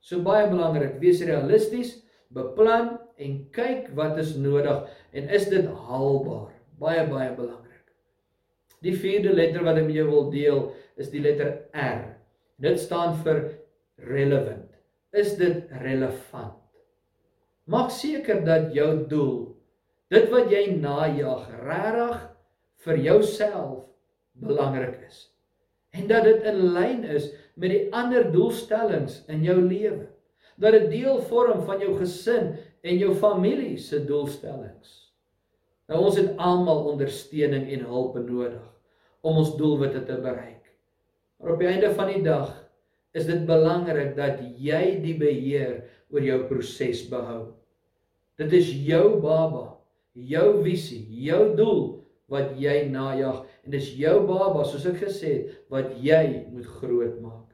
So 0.00 0.22
baie 0.22 0.46
belangrik, 0.46 1.00
wees 1.02 1.24
realisties, 1.26 2.06
beplan 2.30 2.98
en 3.18 3.48
kyk 3.50 3.90
wat 3.98 4.18
is 4.18 4.36
nodig 4.36 4.86
en 5.12 5.28
is 5.28 5.48
dit 5.50 5.66
haalbaar? 5.66 6.56
baie 6.78 7.06
baie 7.08 7.32
belangrik. 7.36 7.65
Die 8.84 8.94
vierde 8.96 9.32
letter 9.34 9.64
wat 9.64 9.80
ek 9.80 9.88
met 9.88 9.96
jou 9.96 10.06
wil 10.10 10.30
deel 10.32 10.60
is 11.00 11.10
die 11.12 11.22
letter 11.24 11.52
R. 11.72 12.02
Dit 12.62 12.80
staan 12.80 13.16
vir 13.24 13.42
relevant. 14.08 14.68
Is 15.16 15.34
dit 15.40 15.64
relevant? 15.82 16.58
Maak 17.66 17.90
seker 17.90 18.44
dat 18.46 18.70
jou 18.76 18.90
doel, 19.10 19.38
dit 20.12 20.28
wat 20.30 20.52
jy 20.52 20.68
najag, 20.78 21.48
regtig 21.66 22.20
vir 22.86 23.00
jouself 23.02 23.88
belangrik 24.38 25.00
is 25.08 25.24
en 25.96 26.06
dat 26.10 26.26
dit 26.28 26.44
in 26.44 26.60
lyn 26.74 27.04
is 27.04 27.30
met 27.54 27.72
die 27.72 27.86
ander 27.94 28.28
doelstellings 28.32 29.22
in 29.32 29.44
jou 29.46 29.56
lewe. 29.62 30.06
Dat 30.60 30.76
dit 30.76 30.90
deel 30.92 31.20
vorm 31.28 31.62
van 31.68 31.80
jou 31.80 31.94
gesin 31.96 32.54
en 32.84 33.00
jou 33.00 33.14
familie 33.16 33.76
se 33.80 34.02
doelstellings. 34.04 35.05
Nou 35.86 36.02
ons 36.08 36.16
het 36.18 36.32
almal 36.42 36.86
ondersteuning 36.92 37.68
en 37.76 37.84
hulp 37.86 38.16
nodig 38.18 38.62
om 39.26 39.38
ons 39.42 39.54
doelwitte 39.58 40.02
te 40.06 40.16
bereik. 40.22 40.64
Maar 41.38 41.54
op 41.54 41.62
die 41.62 41.68
einde 41.70 41.92
van 41.94 42.10
die 42.10 42.22
dag 42.24 42.50
is 43.16 43.28
dit 43.28 43.46
belangrik 43.48 44.16
dat 44.16 44.40
jy 44.60 44.98
die 45.02 45.14
beheer 45.18 45.84
oor 46.12 46.24
jou 46.26 46.40
proses 46.50 47.04
behou. 47.10 47.42
Dit 48.36 48.52
is 48.58 48.68
jou 48.86 49.16
baba, 49.22 49.78
jou 50.12 50.48
visie, 50.64 51.04
jou 51.26 51.54
doel 51.56 51.84
wat 52.32 52.56
jy 52.58 52.88
najag 52.90 53.44
en 53.64 53.74
dis 53.74 53.92
jou 53.98 54.18
baba 54.26 54.66
soos 54.66 54.86
ek 54.90 54.98
gesê 55.06 55.32
het 55.36 55.54
wat 55.72 55.94
jy 56.02 56.48
moet 56.50 56.66
grootmaak. 56.80 57.46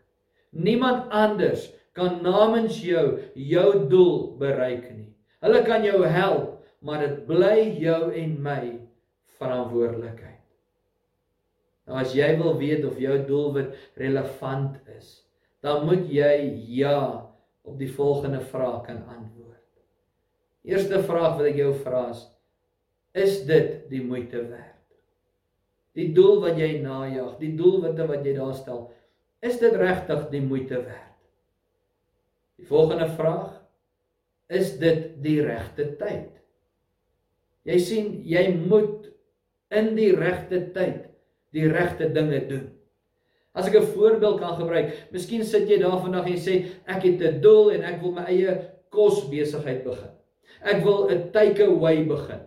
Niemand 0.53 1.13
anders 1.13 1.69
kan 1.97 2.21
namens 2.25 2.81
jou 2.81 3.21
jou 3.37 3.69
doel 3.93 4.17
bereik 4.41 4.89
nie. 4.97 5.11
Hulle 5.45 5.63
kan 5.69 5.85
jou 5.85 6.01
help 6.09 6.52
maar 6.83 7.05
dit 7.07 7.19
bly 7.27 7.57
jou 7.79 8.11
en 8.19 8.39
my 8.43 8.63
verantwoordelikheid. 9.39 10.41
Nou 11.87 11.99
as 12.03 12.15
jy 12.15 12.29
wil 12.39 12.57
weet 12.59 12.85
of 12.87 12.99
jou 13.03 13.19
doelwit 13.27 13.75
relevant 13.99 14.79
is, 14.97 15.21
dan 15.63 15.87
moet 15.87 16.09
jy 16.11 16.35
ja 16.75 16.99
op 17.63 17.79
die 17.79 17.91
volgende 17.91 18.41
vraag 18.51 18.83
kan 18.87 19.03
antwoord. 19.07 19.59
Eerste 20.67 21.03
vraag 21.07 21.39
wat 21.39 21.49
ek 21.51 21.59
jou 21.59 21.73
vra 21.83 22.09
is: 22.11 22.27
Is 23.15 23.41
dit 23.47 23.87
die 23.91 24.03
moeite 24.03 24.43
werd? 24.47 24.69
Die 25.99 26.11
doel 26.17 26.41
wat 26.43 26.59
jy 26.59 26.81
najag, 26.83 27.37
die 27.39 27.53
doelwitte 27.59 28.07
wat 28.09 28.27
jy 28.27 28.35
daar 28.39 28.55
stel, 28.57 28.87
is 29.45 29.59
dit 29.61 29.75
regtig 29.77 30.29
die 30.33 30.43
moeite 30.43 30.79
werd? 30.81 31.19
Die 32.59 32.67
volgende 32.67 33.11
vraag: 33.19 33.59
Is 34.51 34.77
dit 34.83 35.13
die 35.23 35.41
regte 35.45 35.93
tyd? 36.01 36.42
Jy 37.69 37.79
sien, 37.79 38.13
jy 38.27 38.49
moet 38.57 39.11
in 39.73 39.93
die 39.97 40.13
regte 40.17 40.61
tyd 40.75 41.09
die 41.53 41.69
regte 41.69 42.09
dinge 42.13 42.41
doen. 42.49 42.71
As 43.53 43.69
ek 43.69 43.77
'n 43.77 43.93
voorbeeld 43.93 44.41
kan 44.41 44.57
gebruik, 44.57 44.93
miskien 45.13 45.45
sit 45.45 45.69
jy 45.69 45.79
daar 45.79 46.01
vandag 46.01 46.27
en 46.27 46.41
sê 46.41 46.55
ek 46.87 47.03
het 47.05 47.21
'n 47.21 47.41
doel 47.41 47.73
en 47.73 47.83
ek 47.83 48.01
wil 48.01 48.13
my 48.13 48.25
eie 48.25 48.73
kosbesigheid 48.91 49.85
begin. 49.85 50.13
Ek 50.65 50.85
wil 50.85 51.09
'n 51.11 51.31
takeaway 51.33 52.05
begin. 52.09 52.41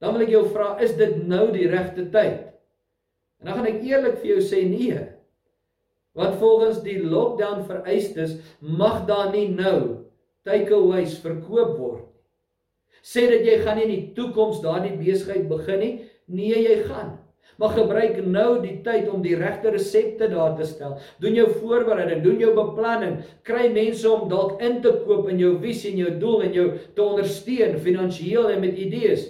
Dan 0.00 0.14
wil 0.14 0.22
ek 0.22 0.30
jou 0.30 0.46
vra, 0.48 0.78
is 0.80 0.96
dit 0.96 1.26
nou 1.26 1.50
die 1.52 1.68
regte 1.68 2.10
tyd? 2.10 2.46
En 3.40 3.46
dan 3.46 3.54
gaan 3.54 3.66
ek 3.66 3.82
eerlik 3.82 4.18
vir 4.18 4.28
jou 4.36 4.40
sê 4.40 4.64
nee. 4.68 4.98
Want 6.14 6.38
volgens 6.38 6.82
die 6.82 7.02
lockdown 7.02 7.64
vereistes 7.64 8.38
mag 8.60 9.06
daar 9.06 9.32
nie 9.32 9.48
nou 9.48 10.06
takeaways 10.44 11.18
verkoop 11.18 11.78
word 11.78 12.09
sê 13.02 13.26
dat 13.30 13.46
jy 13.46 13.58
gaan 13.64 13.80
nie 13.80 13.88
in 13.88 13.94
die 13.94 14.12
toekoms 14.16 14.62
daardie 14.64 14.96
besigheid 15.00 15.48
begin 15.50 15.82
nie. 15.82 15.92
Nee, 16.30 16.62
jy 16.62 16.82
gaan. 16.86 17.18
Maar 17.60 17.74
gebruik 17.76 18.20
nou 18.24 18.60
die 18.62 18.78
tyd 18.84 19.10
om 19.12 19.20
die 19.20 19.34
regte 19.36 19.72
resepte 19.74 20.30
daar 20.32 20.54
te 20.56 20.64
stel. 20.64 20.94
Doen 21.20 21.34
jou 21.36 21.48
voorbereiding, 21.58 22.22
doen 22.24 22.38
jou 22.40 22.54
beplanning, 22.56 23.18
kry 23.44 23.66
mense 23.74 24.08
om 24.08 24.30
dalk 24.30 24.62
in 24.64 24.78
te 24.80 24.94
koop 25.04 25.28
in 25.28 25.42
jou 25.42 25.58
visie 25.60 25.92
en 25.92 26.00
jou 26.00 26.14
doel 26.22 26.46
en 26.46 26.56
jou 26.56 26.66
te 26.96 27.04
ondersteun 27.04 27.76
finansiëel 27.84 28.48
en 28.54 28.64
met 28.64 28.80
idees. 28.80 29.26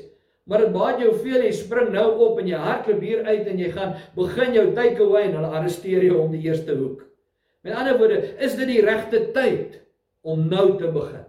Maar 0.46 0.66
dit 0.66 0.72
baat 0.74 1.02
jou 1.02 1.10
veel 1.24 1.46
jy 1.46 1.50
spring 1.58 1.90
nou 1.94 2.06
op 2.26 2.38
en 2.42 2.48
jy 2.50 2.58
hardloop 2.58 3.02
hier 3.02 3.26
uit 3.26 3.50
en 3.50 3.58
jy 3.64 3.72
gaan 3.74 3.96
begin 4.14 4.54
jou 4.54 4.66
takeaway 4.78 5.26
en 5.26 5.36
hulle 5.40 5.50
arresteer 5.58 6.06
jou 6.06 6.22
om 6.22 6.30
die 6.34 6.44
eerste 6.46 6.74
hoek. 6.78 7.02
Met 7.66 7.74
ander 7.76 7.98
woorde, 7.98 8.22
is 8.38 8.54
dit 8.58 8.70
die 8.70 8.80
regte 8.86 9.26
tyd 9.34 9.80
om 10.22 10.46
nou 10.48 10.72
te 10.78 10.90
begin? 10.94 11.26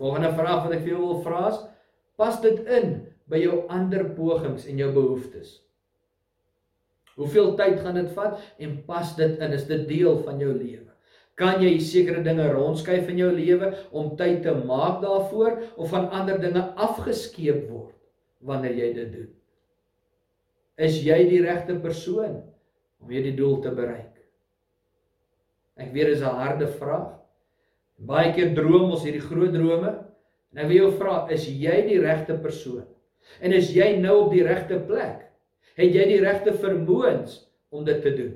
Volgende 0.00 0.32
vraag 0.34 0.64
wat 0.64 0.76
ek 0.76 0.86
vir 0.86 0.94
jou 0.96 1.02
wil 1.02 1.20
vra 1.26 1.42
is, 1.52 1.60
pas 2.18 2.40
dit 2.42 2.64
in 2.78 2.96
by 3.30 3.40
jou 3.42 3.60
ander 3.72 4.08
pogings 4.16 4.66
en 4.70 4.80
jou 4.80 4.90
behoeftes? 4.94 5.60
Hoeveel 7.14 7.52
tyd 7.58 7.78
gaan 7.82 7.98
dit 8.00 8.10
vat 8.16 8.40
en 8.58 8.74
pas 8.88 9.12
dit 9.18 9.38
in? 9.38 9.54
Is 9.54 9.68
dit 9.70 9.86
deel 9.88 10.18
van 10.26 10.40
jou 10.42 10.50
lewe? 10.50 10.90
Kan 11.38 11.62
jy 11.62 11.72
sekere 11.82 12.22
dinge 12.22 12.46
rondskuif 12.52 13.08
in 13.10 13.18
jou 13.18 13.30
lewe 13.34 13.72
om 13.94 14.12
tyd 14.18 14.42
te 14.46 14.54
maak 14.66 15.00
daarvoor 15.02 15.60
of 15.74 15.90
van 15.90 16.10
ander 16.14 16.38
dinge 16.42 16.62
afgeskeep 16.78 17.66
word 17.70 17.94
wanneer 18.46 18.76
jy 18.78 18.90
dit 18.98 19.14
doen? 19.14 19.30
Is 20.78 21.00
jy 21.06 21.20
die 21.30 21.42
regte 21.42 21.78
persoon 21.82 22.40
om 23.02 23.10
hierdie 23.10 23.34
doel 23.38 23.60
te 23.62 23.70
bereik? 23.74 24.14
Ek 25.78 25.90
weet 25.94 26.10
dit 26.10 26.16
is 26.18 26.22
'n 26.22 26.38
harde 26.38 26.68
vraag. 26.78 27.18
Baie 27.98 28.32
keer 28.34 28.54
droom 28.56 28.90
ons 28.92 29.04
hierdie 29.06 29.22
groot 29.22 29.52
drome 29.54 29.92
en 30.54 30.62
ek 30.62 30.70
wil 30.70 30.78
jou 30.78 30.90
vra, 30.98 31.24
is 31.34 31.46
jy 31.48 31.80
die 31.88 32.00
regte 32.02 32.36
persoon? 32.42 32.84
En 33.40 33.54
is 33.56 33.70
jy 33.74 33.94
nou 34.02 34.26
op 34.26 34.34
die 34.34 34.44
regte 34.46 34.78
plek? 34.86 35.24
Het 35.78 35.94
jy 35.96 36.06
die 36.12 36.22
regte 36.22 36.54
vermoëns 36.54 37.40
om 37.74 37.86
dit 37.86 38.02
te 38.02 38.12
doen? 38.14 38.34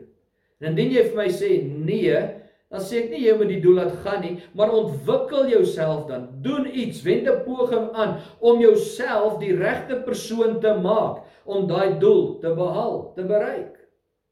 En 0.59 0.73
indien 0.73 0.97
jy 0.97 1.05
vir 1.11 1.18
my 1.18 1.29
sê 1.31 1.51
nee, 1.62 2.23
dan 2.68 2.83
sê 2.85 3.05
ek 3.05 3.12
nie 3.12 3.23
jy 3.23 3.35
moet 3.38 3.53
die 3.53 3.61
doel 3.64 3.79
laat 3.79 3.94
gaan 4.05 4.21
nie, 4.25 4.35
maar 4.59 4.75
ontwikkel 4.75 5.49
jouself 5.53 6.09
dan. 6.11 6.27
Doen 6.44 6.66
iets, 6.68 7.01
wend 7.07 7.29
'n 7.29 7.44
poging 7.47 7.90
aan 7.94 8.18
om 8.40 8.61
jouself 8.61 9.38
die 9.40 9.55
regte 9.57 10.03
persoon 10.05 10.61
te 10.61 10.75
maak 10.75 11.25
om 11.44 11.66
daai 11.66 11.99
doel 11.99 12.38
te 12.42 12.53
behaal, 12.55 13.12
te 13.16 13.23
bereik. 13.23 13.79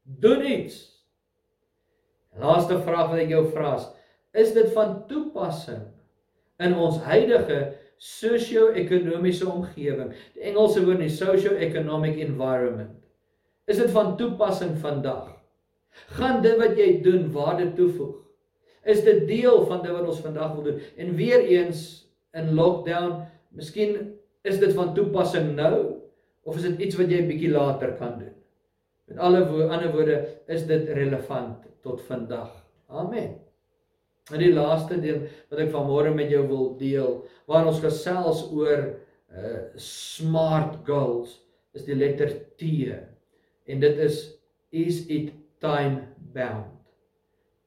Doen 0.03 0.45
iets. 0.45 0.75
Laaste 2.37 2.77
vraag 2.85 3.09
wat 3.09 3.23
ek 3.23 3.29
jou 3.33 3.47
vra 3.49 3.75
is, 3.75 3.87
is 4.37 4.53
dit 4.53 4.69
van 4.75 4.99
toepassing 5.09 5.83
in 6.61 6.75
ons 6.77 6.99
huidige 7.05 7.59
sosio-ekonomiese 7.97 9.47
omgewing. 9.49 10.13
Die 10.35 10.45
Engelse 10.51 10.83
woord 10.85 11.01
is 11.05 11.17
socio-economic 11.17 12.19
environment. 12.21 12.93
Is 13.67 13.81
dit 13.81 13.89
van 13.91 14.15
toepassing 14.19 14.77
vandag? 14.81 15.33
Gaan 16.19 16.43
dit 16.45 16.57
wat 16.61 16.77
jy 16.77 16.91
doen 17.05 17.25
waarde 17.33 17.71
toevoeg? 17.77 18.13
Is 18.87 19.01
dit 19.03 19.25
deel 19.27 19.65
van 19.67 19.81
dit 19.83 19.91
wat 19.91 20.05
ons 20.07 20.21
vandag 20.23 20.53
wil 20.55 20.69
doen? 20.69 20.83
En 20.95 21.15
weer 21.17 21.41
eens 21.43 21.81
in 22.37 22.53
lockdown, 22.55 23.25
miskien 23.49 24.13
is 24.47 24.61
dit 24.61 24.73
van 24.77 24.93
toepassing 24.95 25.55
nou 25.57 25.97
of 26.47 26.55
is 26.55 26.69
dit 26.69 26.85
iets 26.87 26.95
wat 26.95 27.11
jy 27.11 27.25
'n 27.25 27.27
bietjie 27.27 27.51
later 27.51 27.97
kan 27.99 28.19
doen? 28.19 28.35
Met 29.09 29.17
alle 29.17 29.43
wo 29.49 29.67
ander 29.67 29.91
woorde, 29.91 30.37
is 30.47 30.65
dit 30.67 30.87
relevant 30.89 31.65
tot 31.81 32.01
vandag. 32.01 32.53
Amen. 32.87 33.46
En 34.31 34.41
die 34.41 34.53
laaste 34.53 34.99
deel 34.99 35.23
wat 35.49 35.61
ek 35.63 35.71
vanmôre 35.71 36.11
met 36.15 36.31
jou 36.31 36.43
wil 36.49 36.71
deel, 36.79 37.13
waar 37.47 37.67
ons 37.69 37.83
gesels 37.83 38.45
oor 38.51 38.89
uh 39.27 39.59
smart 39.79 40.79
goals, 40.87 41.37
is 41.75 41.85
die 41.87 41.95
letter 41.95 42.31
T. 42.59 42.91
En 43.67 43.83
dit 43.83 43.99
is 44.03 44.21
is 44.71 45.05
it 45.07 45.31
time 45.63 46.07
bound? 46.33 46.73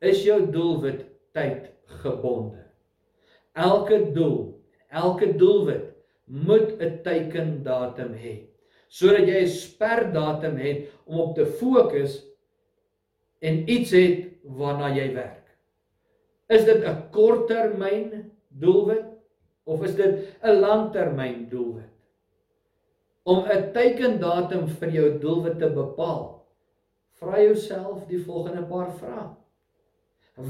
Is 0.01 0.25
jou 0.25 0.41
doelwit 0.53 1.05
tyd 1.37 1.71
gebonde? 2.03 2.65
Elke 3.57 4.13
doel, 4.15 4.55
elke 4.91 5.33
doelwit 5.37 5.91
moet 6.25 6.79
'n 6.81 7.03
teikendatum 7.05 8.15
hê 8.15 8.37
sodat 8.91 9.29
jy 9.29 9.43
'n 9.43 9.49
sperdatum 9.49 10.57
het 10.57 10.89
om 11.07 11.21
op 11.21 11.35
te 11.35 11.47
fokus 11.47 12.27
en 13.41 13.69
iets 13.71 13.91
het 13.91 14.27
waarna 14.43 14.89
jy 14.95 15.15
werk. 15.15 15.40
Is 16.51 16.65
dit 16.67 16.85
'n 16.85 17.11
korttermyn 17.15 18.31
doelwit 18.49 19.07
of 19.65 19.85
is 19.85 19.95
dit 19.95 20.15
'n 20.43 20.61
langtermyn 20.61 21.49
doelwit? 21.49 21.95
Om 23.23 23.45
'n 23.47 23.73
teikendatum 23.73 24.67
vir 24.69 24.91
jou 24.91 25.19
doelwit 25.19 25.59
te 25.59 25.71
bepaal, 25.71 26.43
vra 27.21 27.41
jouself 27.41 28.07
die 28.09 28.25
volgende 28.25 28.63
paar 28.63 28.91
vrae. 28.99 29.29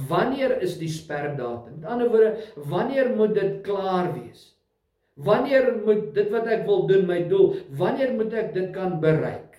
Wanneer 0.09 0.63
is 0.63 0.79
die 0.79 0.89
sperdatum? 0.89 1.81
Met 1.81 1.91
ander 1.91 2.09
woorde, 2.09 2.37
wanneer 2.71 3.11
moet 3.17 3.35
dit 3.35 3.61
klaar 3.67 4.13
wees? 4.15 4.57
Wanneer 5.15 5.83
moet 5.85 6.15
dit 6.15 6.31
wat 6.31 6.47
ek 6.47 6.67
wil 6.67 6.87
doen, 6.87 7.07
my 7.07 7.23
doel, 7.29 7.57
wanneer 7.77 8.13
moet 8.15 8.33
ek 8.33 8.55
dit 8.55 8.71
kan 8.73 9.01
bereik? 9.01 9.59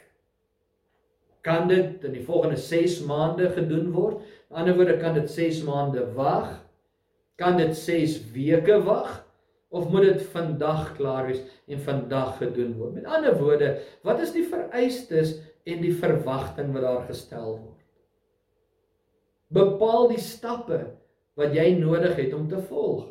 Kan 1.42 1.68
dit 1.68 2.04
in 2.06 2.16
die 2.16 2.26
volgende 2.26 2.58
6 2.58 3.02
maande 3.06 3.50
gedoen 3.50 3.92
word? 3.92 4.22
In 4.52 4.58
ander 4.58 4.76
woorde, 4.76 4.98
kan 5.00 5.14
dit 5.16 5.30
6 5.32 5.62
maande 5.64 6.04
wag? 6.16 6.58
Kan 7.40 7.56
dit 7.58 7.72
6 7.78 8.18
weke 8.36 8.82
wag? 8.84 9.22
Of 9.72 9.88
moet 9.90 10.10
dit 10.10 10.26
vandag 10.34 10.90
klaar 10.98 11.30
wees 11.30 11.40
en 11.72 11.80
vandag 11.80 12.34
gedoen 12.42 12.74
word? 12.76 12.98
Met 12.98 13.08
ander 13.08 13.38
woorde, 13.40 13.70
wat 14.04 14.20
is 14.20 14.34
die 14.36 14.44
vereistes 14.44 15.38
en 15.64 15.80
die 15.80 15.94
verwagting 15.96 16.74
wat 16.76 16.84
daar 16.84 17.06
gestel 17.08 17.54
word? 17.54 17.80
Bepaal 19.56 20.12
die 20.12 20.20
stappe 20.20 20.82
wat 21.40 21.56
jy 21.56 21.70
nodig 21.80 22.20
het 22.20 22.36
om 22.36 22.50
te 22.52 22.60
volg. 22.68 23.08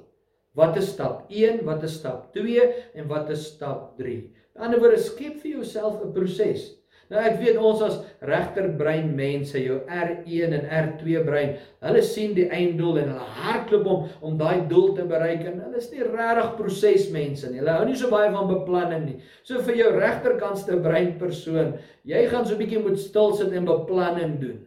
Wat 0.53 0.77
is 0.77 0.91
stap 0.93 1.25
1, 1.33 1.65
wat 1.65 1.89
is 1.89 1.97
stap 1.97 2.29
2 2.37 2.69
en 3.01 3.09
wat 3.09 3.33
is 3.33 3.47
stap 3.55 3.97
3? 3.97 4.19
In 4.59 4.67
ander 4.69 4.83
woorde, 4.83 5.01
skep 5.01 5.41
vir 5.41 5.57
jouself 5.57 6.05
'n 6.05 6.13
proses. 6.13 6.75
Nou 7.11 7.19
ek 7.27 7.41
weet 7.41 7.57
ons 7.59 7.81
as 7.83 7.97
regterbrein 8.23 9.09
mense, 9.19 9.59
jou 9.59 9.81
R1 9.91 10.53
en 10.55 10.69
R2 10.79 11.25
brein, 11.27 11.57
hulle 11.83 12.03
sien 12.07 12.37
die 12.37 12.47
einddoel 12.55 13.01
en 13.03 13.11
hulle 13.11 13.29
hardloop 13.41 13.89
om 13.91 14.05
om 14.29 14.37
daai 14.39 14.69
doel 14.71 14.93
te 14.95 15.07
bereik 15.11 15.43
en 15.51 15.59
hulle 15.65 15.81
is 15.81 15.91
nie 15.91 16.07
regtig 16.07 16.53
prosesmense 16.61 17.51
nie. 17.51 17.59
Hulle 17.59 17.75
hou 17.81 17.89
nie 17.89 17.99
so 17.99 18.13
baie 18.15 18.31
van 18.31 18.47
beplanning 18.53 19.09
nie. 19.09 19.17
So 19.43 19.59
vir 19.67 19.81
jou 19.81 19.91
regterkantste 19.97 20.79
brein 20.85 21.17
persoon, 21.19 21.75
jy 22.07 22.27
gaan 22.31 22.47
so 22.47 22.55
'n 22.55 22.63
bietjie 22.63 22.85
moet 22.85 22.99
stil 23.03 23.35
sit 23.35 23.53
en 23.53 23.67
beplanning 23.67 24.39
doen. 24.39 24.61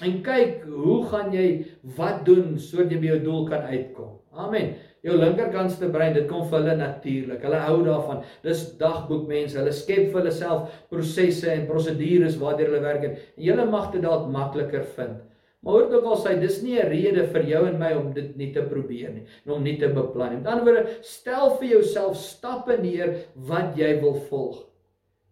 En 0.00 0.22
kyk, 0.24 0.64
hoe 0.64 1.04
gaan 1.10 1.32
jy 1.32 1.66
wat 1.96 2.24
doen 2.24 2.56
sodat 2.58 2.90
jy 2.90 3.00
by 3.00 3.06
jou 3.12 3.20
doel 3.26 3.48
kan 3.48 3.68
uitkom? 3.68 4.16
Amen 4.32 4.72
jou 5.02 5.16
linkerkantste 5.18 5.90
brein, 5.92 6.14
dit 6.14 6.28
kom 6.30 6.46
vir 6.48 6.60
hulle 6.60 6.76
natuurlik. 6.78 7.42
Hulle 7.42 7.60
hou 7.66 7.80
daarvan. 7.86 8.22
Dis 8.46 8.64
dagboekmense. 8.78 9.58
Hulle 9.58 9.74
skep 9.74 10.12
vir 10.12 10.20
hulle 10.20 10.34
self 10.34 10.70
prosesse 10.92 11.50
en 11.50 11.66
prosedures 11.70 12.38
waardeur 12.40 12.72
hulle 12.72 12.86
werk 12.86 13.04
en 13.08 13.20
jy 13.36 13.58
mag 13.66 13.92
dit 13.92 14.02
dalk 14.02 14.30
makliker 14.30 14.86
vind. 14.96 15.20
Maar 15.62 15.76
hoor 15.76 15.92
ook 15.94 16.06
al 16.10 16.18
sê 16.18 16.32
dis 16.40 16.62
nie 16.62 16.78
'n 16.78 16.88
rede 16.90 17.26
vir 17.32 17.42
jou 17.46 17.66
en 17.66 17.78
my 17.78 17.92
om 17.94 18.12
dit 18.12 18.36
nie 18.36 18.52
te 18.52 18.62
probeer 18.62 19.12
nie, 19.14 19.26
om 19.46 19.62
nie 19.62 19.78
te 19.78 19.88
beplan 19.88 20.30
nie. 20.30 20.38
Met 20.38 20.46
ander 20.46 20.64
woorde, 20.64 20.88
stel 21.02 21.56
vir 21.56 21.68
jouself 21.68 22.16
stappe 22.16 22.78
neer 22.82 23.14
wat 23.36 23.76
jy 23.76 24.00
wil 24.00 24.14
volg. 24.14 24.66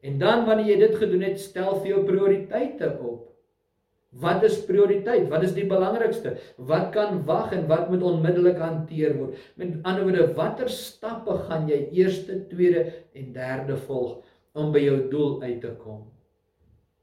En 0.03 0.19
dan 0.19 0.47
wanneer 0.47 0.67
jy 0.67 0.79
dit 0.79 0.95
gedoen 0.95 1.23
het, 1.23 1.41
stel 1.41 1.81
vir 1.81 1.89
jou 1.89 2.05
prioriteite 2.05 2.99
op. 3.03 3.30
Wat 4.11 4.43
is 4.43 4.57
prioriteit? 4.67 5.29
Wat 5.31 5.45
is 5.47 5.53
die 5.55 5.69
belangrikste? 5.71 6.35
Wat 6.67 6.89
kan 6.95 7.21
wag 7.29 7.53
en 7.55 7.69
wat 7.71 7.91
moet 7.93 8.03
onmiddellik 8.03 8.59
hanteer 8.59 9.15
word? 9.15 9.37
Met 9.55 9.77
ander 9.87 10.09
woorde, 10.09 10.33
watter 10.35 10.71
stappe 10.73 11.37
gaan 11.47 11.69
jy 11.71 11.85
eerste, 11.95 12.41
tweede 12.51 12.89
en 13.15 13.31
derde 13.37 13.77
volg 13.87 14.19
om 14.59 14.73
by 14.75 14.83
jou 14.83 14.97
doel 15.13 15.37
uit 15.45 15.61
te 15.63 15.71
kom? 15.79 16.09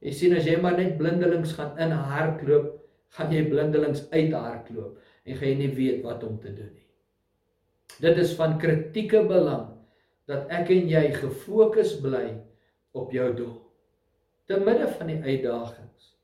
Jy 0.04 0.14
sien 0.14 0.36
as 0.36 0.46
jy 0.46 0.58
maar 0.62 0.76
net 0.78 0.98
blindelings 1.00 1.56
gaan 1.56 1.80
in 1.82 1.96
hardloop, 1.96 2.76
gaan 3.16 3.32
jy 3.32 3.46
blindelings 3.48 4.04
uit 4.12 4.36
hardloop 4.36 5.00
en 5.24 5.40
gaan 5.40 5.48
jy 5.48 5.56
nie 5.64 5.72
weet 5.80 6.04
wat 6.04 6.28
om 6.28 6.36
te 6.44 6.52
doen 6.52 6.74
nie. 6.74 6.86
Dit 8.04 8.20
is 8.20 8.36
van 8.38 8.60
kritieke 8.62 9.24
belang 9.32 9.72
dat 10.28 10.52
ek 10.54 10.70
en 10.76 10.92
jy 10.92 11.08
gefokus 11.16 11.96
bly 12.04 12.36
op 12.98 13.16
jou 13.16 13.32
doel 13.38 13.56
te 14.48 14.60
midde 14.60 14.92
van 15.00 15.10
die 15.12 15.22
uitdagings 15.24 16.17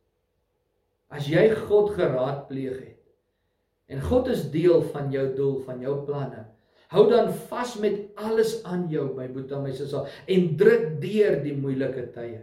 As 1.14 1.30
jy 1.30 1.46
God 1.68 1.94
geraadpleeg 1.98 2.80
het 2.80 3.94
en 3.94 4.02
God 4.02 4.30
is 4.34 4.48
deel 4.50 4.82
van 4.94 5.12
jou 5.14 5.28
doel, 5.36 5.58
van 5.68 5.82
jou 5.84 6.00
planne, 6.08 6.46
hou 6.94 7.04
dan 7.12 7.28
vas 7.50 7.76
met 7.82 8.00
alles 8.18 8.56
aan 8.70 8.88
jou, 8.90 9.10
my 9.18 9.28
boetie, 9.30 9.60
my 9.62 9.74
sussie, 9.76 10.02
en 10.34 10.48
druk 10.58 10.88
deur 11.04 11.36
die 11.44 11.54
moeilike 11.58 12.08
tye. 12.16 12.40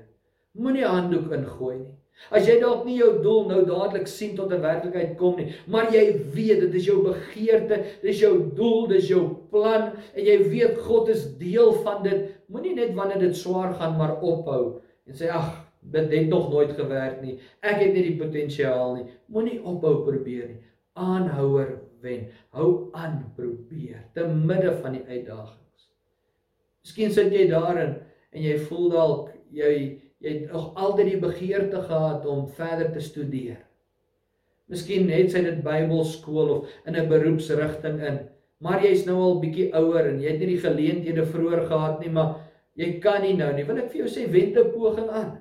Moenie 0.59 0.87
handdoek 0.87 1.33
ingooi 1.35 1.79
nie. 1.81 1.97
As 2.29 2.45
jy 2.45 2.59
dalk 2.61 2.85
nie 2.85 2.99
jou 2.99 3.15
doel 3.25 3.47
nou 3.49 3.61
dadelik 3.65 4.09
sien 4.11 4.35
tot 4.37 4.53
'n 4.53 4.61
werklikheid 4.61 5.17
kom 5.19 5.39
nie, 5.39 5.55
maar 5.67 5.89
jy 5.91 6.21
weet 6.35 6.61
dit 6.67 6.75
is 6.75 6.87
jou 6.87 7.01
begeerte, 7.03 7.79
dis 8.03 8.21
jou 8.21 8.35
doel, 8.55 8.87
dis 8.89 9.09
jou 9.09 9.23
plan 9.51 9.91
en 10.15 10.25
jy 10.25 10.37
weet 10.51 10.79
God 10.85 11.09
is 11.09 11.25
deel 11.39 11.73
van 11.83 12.03
dit, 12.03 12.29
moenie 12.47 12.75
net 12.75 12.95
wanneer 12.95 13.19
dit 13.19 13.37
swaar 13.37 13.75
gaan 13.75 13.97
maar 13.97 14.21
ophou 14.21 14.83
en 15.07 15.15
sê 15.15 15.31
ag, 15.33 15.60
dit 15.81 16.13
het 16.13 16.29
nog 16.29 16.51
nooit 16.51 16.73
gewerk 16.77 17.23
nie. 17.23 17.39
Ek 17.61 17.81
het 17.81 17.95
nie 17.95 18.05
die 18.11 18.19
potensiaal 18.21 18.95
nie. 18.97 19.07
Moenie 19.27 19.61
ophou 19.65 20.03
probeer 20.05 20.49
nie. 20.49 20.61
Aanhouer 20.95 21.79
wen. 22.01 22.29
Hou 22.57 22.91
aan 22.93 23.25
probeer 23.37 24.05
te 24.15 24.27
midde 24.29 24.75
van 24.83 24.99
die 24.99 25.05
uitdagings. 25.09 25.89
Miskien 26.85 27.13
sit 27.13 27.33
jy 27.33 27.49
daarin 27.51 27.97
en 28.31 28.45
jy 28.45 28.57
voel 28.69 28.89
dalk 28.93 29.35
jy 29.55 29.73
jy 30.21 30.33
het 30.35 30.51
nog 30.53 30.75
altyd 30.77 31.15
die 31.15 31.21
begeerte 31.21 31.81
gehad 31.89 32.27
om 32.29 32.49
verder 32.53 32.91
te 32.93 33.01
studeer. 33.01 33.63
Miskien 34.71 35.09
het 35.11 35.33
sy 35.33 35.41
dit 35.47 35.63
Bybelskool 35.65 36.51
of 36.59 36.75
in 36.87 36.97
'n 36.97 37.09
beroepsrigting 37.09 38.03
in, 38.05 38.19
maar 38.61 38.85
jy's 38.85 39.07
nou 39.07 39.17
al 39.17 39.41
bietjie 39.41 39.73
ouer 39.75 40.11
en 40.11 40.21
jy 40.21 40.29
het 40.31 40.41
nie 40.41 40.53
die 40.55 40.65
geleenthede 40.67 41.25
vroeër 41.27 41.67
gehad 41.67 42.01
nie, 42.01 42.11
maar 42.11 42.37
jy 42.77 43.01
kan 43.01 43.23
nie 43.23 43.35
nou 43.35 43.53
nie. 43.53 43.65
Wil 43.65 43.79
ek 43.79 43.91
vir 43.91 44.05
jou 44.05 44.09
sê 44.09 44.31
wend 44.31 44.57
'n 44.57 44.73
poging 44.73 45.09
aan. 45.09 45.39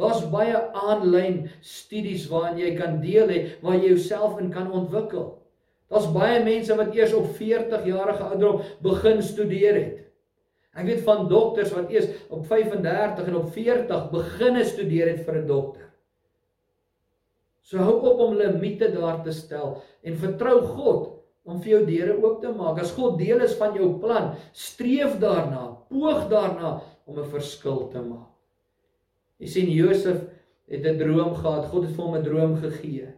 Daar's 0.00 0.22
baie 0.32 0.56
aanlyn 0.72 1.50
studies 1.60 2.24
waarin 2.30 2.58
jy 2.62 2.72
kan 2.78 3.00
deel 3.02 3.28
hê 3.28 3.40
waar 3.60 3.76
jy 3.76 3.92
jouself 3.92 4.38
in 4.40 4.48
kan 4.52 4.70
ontwikkel. 4.72 5.26
Daar's 5.92 6.08
baie 6.14 6.40
mense 6.44 6.72
wat 6.78 6.94
eers 6.96 7.12
op 7.12 7.28
40 7.36 7.84
jarige 7.84 8.24
ouderdom 8.24 8.62
begin 8.84 9.20
studeer 9.22 9.76
het. 9.76 9.98
Ek 10.72 10.88
weet 10.88 11.02
van 11.04 11.26
dokters 11.28 11.74
wat 11.76 11.92
eers 11.92 12.08
op 12.32 12.46
35 12.48 13.28
en 13.28 13.36
op 13.42 13.50
40 13.52 14.06
begine 14.14 14.64
studeer 14.64 15.12
het 15.12 15.26
vir 15.26 15.42
'n 15.42 15.46
dokter. 15.46 15.88
So 17.62 17.78
hou 17.78 18.00
op 18.00 18.18
om 18.20 18.34
limite 18.34 18.88
daar 18.92 19.22
te 19.22 19.32
stel 19.32 19.82
en 20.02 20.16
vertrou 20.16 20.62
God 20.62 21.12
om 21.44 21.60
vir 21.60 21.70
jou 21.76 21.84
deure 21.86 22.16
oop 22.22 22.40
te 22.40 22.48
maak. 22.48 22.80
As 22.80 22.92
God 22.92 23.18
deel 23.18 23.40
is 23.40 23.54
van 23.58 23.74
jou 23.74 23.98
plan, 24.00 24.34
streef 24.52 25.18
daarna, 25.18 25.76
poog 25.88 26.28
daarna 26.28 26.80
om 27.06 27.18
'n 27.18 27.30
verskil 27.30 27.88
te 27.92 28.00
maak. 28.00 28.31
Jy 29.38 29.48
sien 29.48 29.70
Josef 29.70 30.22
het 30.68 30.86
'n 30.86 30.98
droom 30.98 31.34
gehad. 31.34 31.66
God 31.70 31.84
het 31.84 31.96
vir 31.96 32.04
hom 32.04 32.16
'n 32.16 32.22
droom 32.22 32.56
gegee. 32.56 33.08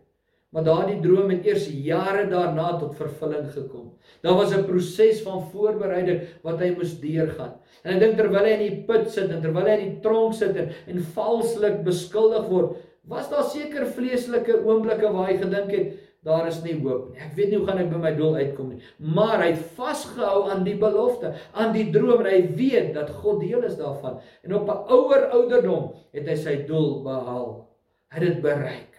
Maar 0.55 0.65
daardie 0.65 1.01
droom 1.03 1.31
het 1.31 1.47
eers 1.47 1.67
jare 1.67 2.29
daarna 2.31 2.79
tot 2.79 2.95
vervulling 2.95 3.49
gekom. 3.51 3.93
Daar 4.23 4.37
was 4.39 4.55
'n 4.55 4.65
proses 4.65 5.23
van 5.23 5.43
voorbereiding 5.51 6.21
wat 6.43 6.61
hy 6.61 6.71
moes 6.77 7.01
deurgaan. 7.01 7.55
En 7.83 7.95
ek 7.95 8.01
dink 8.01 8.17
terwyl 8.17 8.45
hy 8.45 8.53
in 8.55 8.69
die 8.69 8.85
put 8.87 9.11
sit 9.11 9.31
en 9.31 9.43
terwyl 9.43 9.67
hy 9.67 9.77
in 9.79 9.91
die 9.91 10.01
tronk 10.01 10.35
sit 10.35 10.57
en, 10.57 10.71
en 10.87 10.99
valslik 10.99 11.83
beskuldig 11.85 12.47
word, 12.49 12.77
was 13.05 13.31
daar 13.31 13.45
seker 13.45 13.87
vleeslike 13.87 14.65
oomblikke 14.65 15.13
waar 15.13 15.29
hy 15.29 15.37
gedink 15.37 15.71
het 15.71 15.93
daar 16.25 16.47
is 16.49 16.63
nie 16.65 16.75
hoop 16.81 17.11
nie. 17.11 17.21
Ek 17.21 17.35
weet 17.37 17.51
nie 17.53 17.59
hoe 17.61 17.67
gaan 17.69 17.83
ek 17.83 17.91
by 17.93 18.01
my 18.01 18.13
doel 18.17 18.39
uitkom 18.41 18.71
nie. 18.73 18.81
Maar 19.15 19.43
hy 19.45 19.51
het 19.53 19.67
vasgehou 19.77 20.47
aan 20.49 20.65
die 20.65 20.77
belofte, 20.81 21.35
aan 21.53 21.75
die 21.77 21.91
droom 21.93 22.25
en 22.25 22.31
hy 22.31 22.41
weet 22.57 22.95
dat 22.97 23.13
God 23.21 23.43
deel 23.45 23.67
is 23.69 23.77
daarvan. 23.77 24.21
En 24.43 24.57
op 24.57 24.71
'n 24.73 24.93
ouer 24.97 25.29
ouderdom 25.37 25.93
het 26.17 26.29
hy 26.29 26.37
sy 26.37 26.57
doel 26.67 27.03
behaal. 27.05 27.69
Hy 28.09 28.19
het 28.21 28.27
dit 28.29 28.43
bereik. 28.43 28.95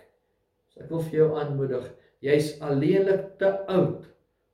So 0.69 0.83
ek 0.83 0.89
wil 0.89 1.01
vir 1.01 1.19
jou 1.19 1.29
aanmoedig, 1.39 1.91
jy's 2.21 2.61
alleenlik 2.61 3.37
te 3.39 3.65
oud 3.67 4.05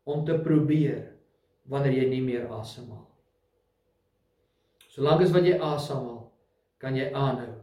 om 0.03 0.25
te 0.25 0.37
probeer 0.39 1.11
wanneer 1.67 1.93
jy 1.93 2.07
nie 2.09 2.21
meer 2.21 2.47
asemhaal. 2.47 3.07
Solank 4.87 5.21
as 5.21 5.31
wat 5.31 5.45
jy 5.45 5.59
asemhaal, 5.59 6.31
kan 6.77 6.95
jy 6.95 7.11
aanhou 7.13 7.53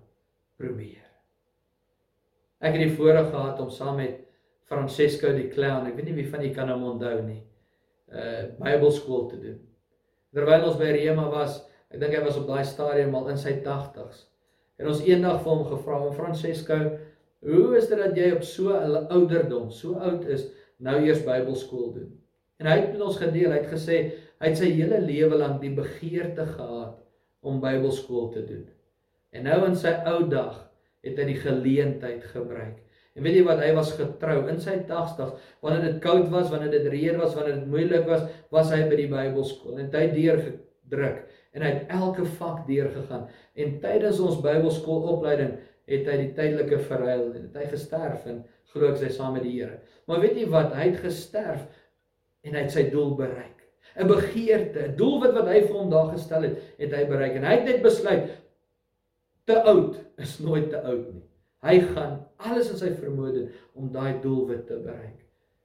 probeer. 0.56 1.04
Ek 2.60 2.74
het 2.74 2.88
die 2.88 2.96
voorreg 2.96 3.30
gehad 3.30 3.60
om 3.60 3.70
saam 3.70 3.96
met 3.96 4.27
Francesco 4.68 5.32
die 5.32 5.48
clown, 5.52 5.86
ek 5.88 5.96
weet 5.96 6.10
nie 6.10 6.18
wie 6.20 6.28
van 6.28 6.44
julle 6.44 6.54
kan 6.56 6.72
hom 6.72 6.84
onthou 6.92 7.22
nie, 7.24 7.40
uh 8.12 8.46
Bybelskool 8.60 9.28
te 9.30 9.40
doen. 9.40 9.58
Terwyl 10.36 10.66
ons 10.68 10.78
by 10.80 10.92
Rema 10.92 11.28
was, 11.32 11.62
ek 11.88 12.00
dink 12.02 12.14
hy 12.14 12.24
was 12.24 12.36
op 12.36 12.48
daai 12.48 12.64
stadium 12.68 13.14
al 13.16 13.30
in 13.32 13.40
sy 13.40 13.58
80's. 13.64 14.26
En 14.78 14.90
ons 14.92 15.00
eendag 15.06 15.40
vir 15.42 15.54
hom 15.54 15.64
gevra 15.66 16.02
om 16.04 16.14
Francesco 16.14 16.76
Hoe 17.38 17.76
is 17.78 17.86
dit 17.86 17.98
dat 17.98 18.16
jy 18.18 18.32
op 18.34 18.42
so 18.42 18.74
'n 18.74 19.06
ouderdom, 19.14 19.70
so 19.70 19.94
oud 19.94 20.24
is, 20.26 20.48
nou 20.78 20.96
eers 21.04 21.22
Bybelskool 21.22 21.92
doen? 21.92 22.10
En 22.58 22.66
hy 22.66 22.76
het 22.80 22.92
met 22.92 23.00
ons 23.00 23.16
gedeel, 23.16 23.52
hy 23.52 23.60
het 23.62 23.70
gesê 23.70 23.98
hy 24.40 24.48
het 24.48 24.58
sy 24.58 24.70
hele 24.74 25.00
lewe 25.00 25.36
lank 25.38 25.60
die 25.60 25.74
begeerte 25.74 26.46
gehad 26.46 26.98
om 27.40 27.60
Bybelskool 27.60 28.28
te 28.30 28.44
doen. 28.44 28.66
En 29.30 29.44
nou 29.44 29.66
in 29.66 29.76
sy 29.76 29.92
ou 30.06 30.28
dag 30.28 30.70
het 31.02 31.18
hy 31.18 31.24
die 31.24 31.38
geleentheid 31.38 32.24
gebruik. 32.24 32.82
En 33.18 33.26
weet 33.26 33.40
jy 33.40 33.44
wat, 33.48 33.62
hy 33.64 33.72
was 33.74 33.90
getrou 33.98 34.36
in 34.50 34.60
sy 34.62 34.76
80's, 34.86 35.50
wanneer 35.64 35.88
dit 35.88 35.96
koud 36.04 36.28
was, 36.30 36.50
wanneer 36.52 36.70
dit 36.76 36.86
reën 36.92 37.18
was, 37.18 37.34
wanneer 37.34 37.58
dit 37.58 37.72
moeilik 37.72 38.06
was, 38.06 38.22
was 38.54 38.70
hy 38.70 38.84
by 38.86 38.98
die 39.00 39.08
Bybelskool 39.10 39.74
en 39.76 39.88
hy 39.90 40.04
het 40.04 40.14
deurgedruk 40.14 41.24
en 41.56 41.64
hy 41.64 41.72
het 41.72 41.92
elke 41.98 42.26
vak 42.38 42.62
deurgegaan. 42.68 43.26
En 43.58 43.74
tydens 43.82 44.22
ons 44.22 44.38
Bybelskool 44.44 45.08
opleiding 45.16 45.56
het 45.88 46.06
hy 46.06 46.16
die 46.20 46.32
tydelike 46.36 46.78
verruil 46.86 47.30
en 47.34 47.48
hy 47.56 47.68
gesterf 47.72 48.26
en 48.30 48.42
glo 48.72 48.92
ek 48.92 49.00
sy 49.00 49.10
saam 49.12 49.34
met 49.34 49.46
die 49.46 49.56
Here. 49.56 49.80
Maar 50.06 50.22
weet 50.22 50.38
jy 50.38 50.48
wat, 50.52 50.74
hy 50.76 50.90
het 50.90 51.00
gesterf 51.02 51.64
en 52.46 52.54
hy 52.54 52.66
het 52.66 52.74
sy 52.74 52.86
doel 52.92 53.16
bereik. 53.18 53.56
'n 53.98 54.06
Begeerte, 54.06 54.84
'n 54.84 54.96
doelwit 54.96 55.34
wat 55.34 55.48
hy 55.50 55.62
vir 55.64 55.74
hom 55.74 55.90
daar 55.90 56.12
gestel 56.12 56.44
het, 56.46 56.60
het 56.78 56.92
hy 56.94 57.04
bereik 57.08 57.40
en 57.40 57.48
hy 57.48 57.54
het 57.56 57.64
net 57.66 57.82
besluit 57.82 58.28
te 59.48 59.56
oud 59.62 59.96
is 60.22 60.38
nooit 60.38 60.68
te 60.70 60.78
oud 60.78 61.08
nie. 61.14 61.24
Hy 61.62 61.80
gaan 61.90 62.20
alles 62.36 62.70
in 62.70 62.78
sy 62.78 62.92
vermoë 62.94 63.32
doen 63.34 63.48
om 63.74 63.92
daai 63.92 64.20
doelwit 64.22 64.66
te 64.66 64.78
bereik. 64.78 65.24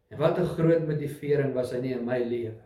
En 0.09 0.19
wat 0.19 0.39
'n 0.39 0.53
groot 0.55 0.87
motivering 0.87 1.53
was 1.53 1.71
hy 1.71 1.81
nie 1.81 1.93
in 1.93 2.05
my 2.05 2.19
lewe 2.19 2.61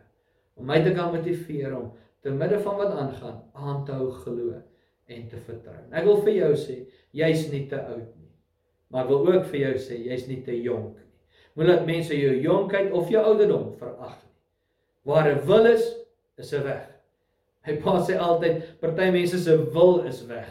om 0.58 0.66
my 0.66 0.82
te 0.82 0.92
kan 0.94 1.14
motiveer 1.14 1.76
om 1.76 1.92
te 2.20 2.30
midde 2.30 2.58
van 2.60 2.76
wat 2.76 2.92
aangaan 2.92 3.42
aan 3.52 3.84
te 3.84 3.92
hou 3.92 4.10
glo 4.10 4.62
en 5.06 5.28
te 5.28 5.36
vertrou. 5.36 5.76
Ek 5.92 6.04
wil 6.04 6.22
vir 6.22 6.34
jou 6.34 6.52
sê, 6.56 6.78
jy's 7.16 7.46
nie 7.52 7.68
te 7.70 7.78
oud 7.78 8.16
nie. 8.18 8.32
Maar 8.90 9.04
ek 9.04 9.08
wil 9.12 9.28
ook 9.32 9.46
vir 9.52 9.60
jou 9.60 9.74
sê 9.84 10.00
jy's 10.02 10.26
nie 10.28 10.42
te 10.44 10.56
jonk 10.62 10.96
nie. 10.96 11.06
Moenie 11.54 11.72
laat 11.72 11.86
mense 11.86 12.14
jou 12.16 12.34
jonkheid 12.42 12.92
of 12.92 13.10
jou 13.10 13.22
ouderdom 13.22 13.72
verag 13.78 14.16
nie. 14.22 14.34
Waar 15.04 15.28
'n 15.32 15.46
wil 15.46 15.66
is, 15.66 15.84
is 16.36 16.52
'n 16.52 16.64
weg. 16.64 16.88
My 17.66 17.76
pa 17.76 18.00
sê 18.00 18.18
altyd 18.18 18.80
party 18.80 19.10
mense 19.10 19.38
se 19.38 19.56
wil 19.72 20.00
is 20.00 20.26
weg. 20.26 20.48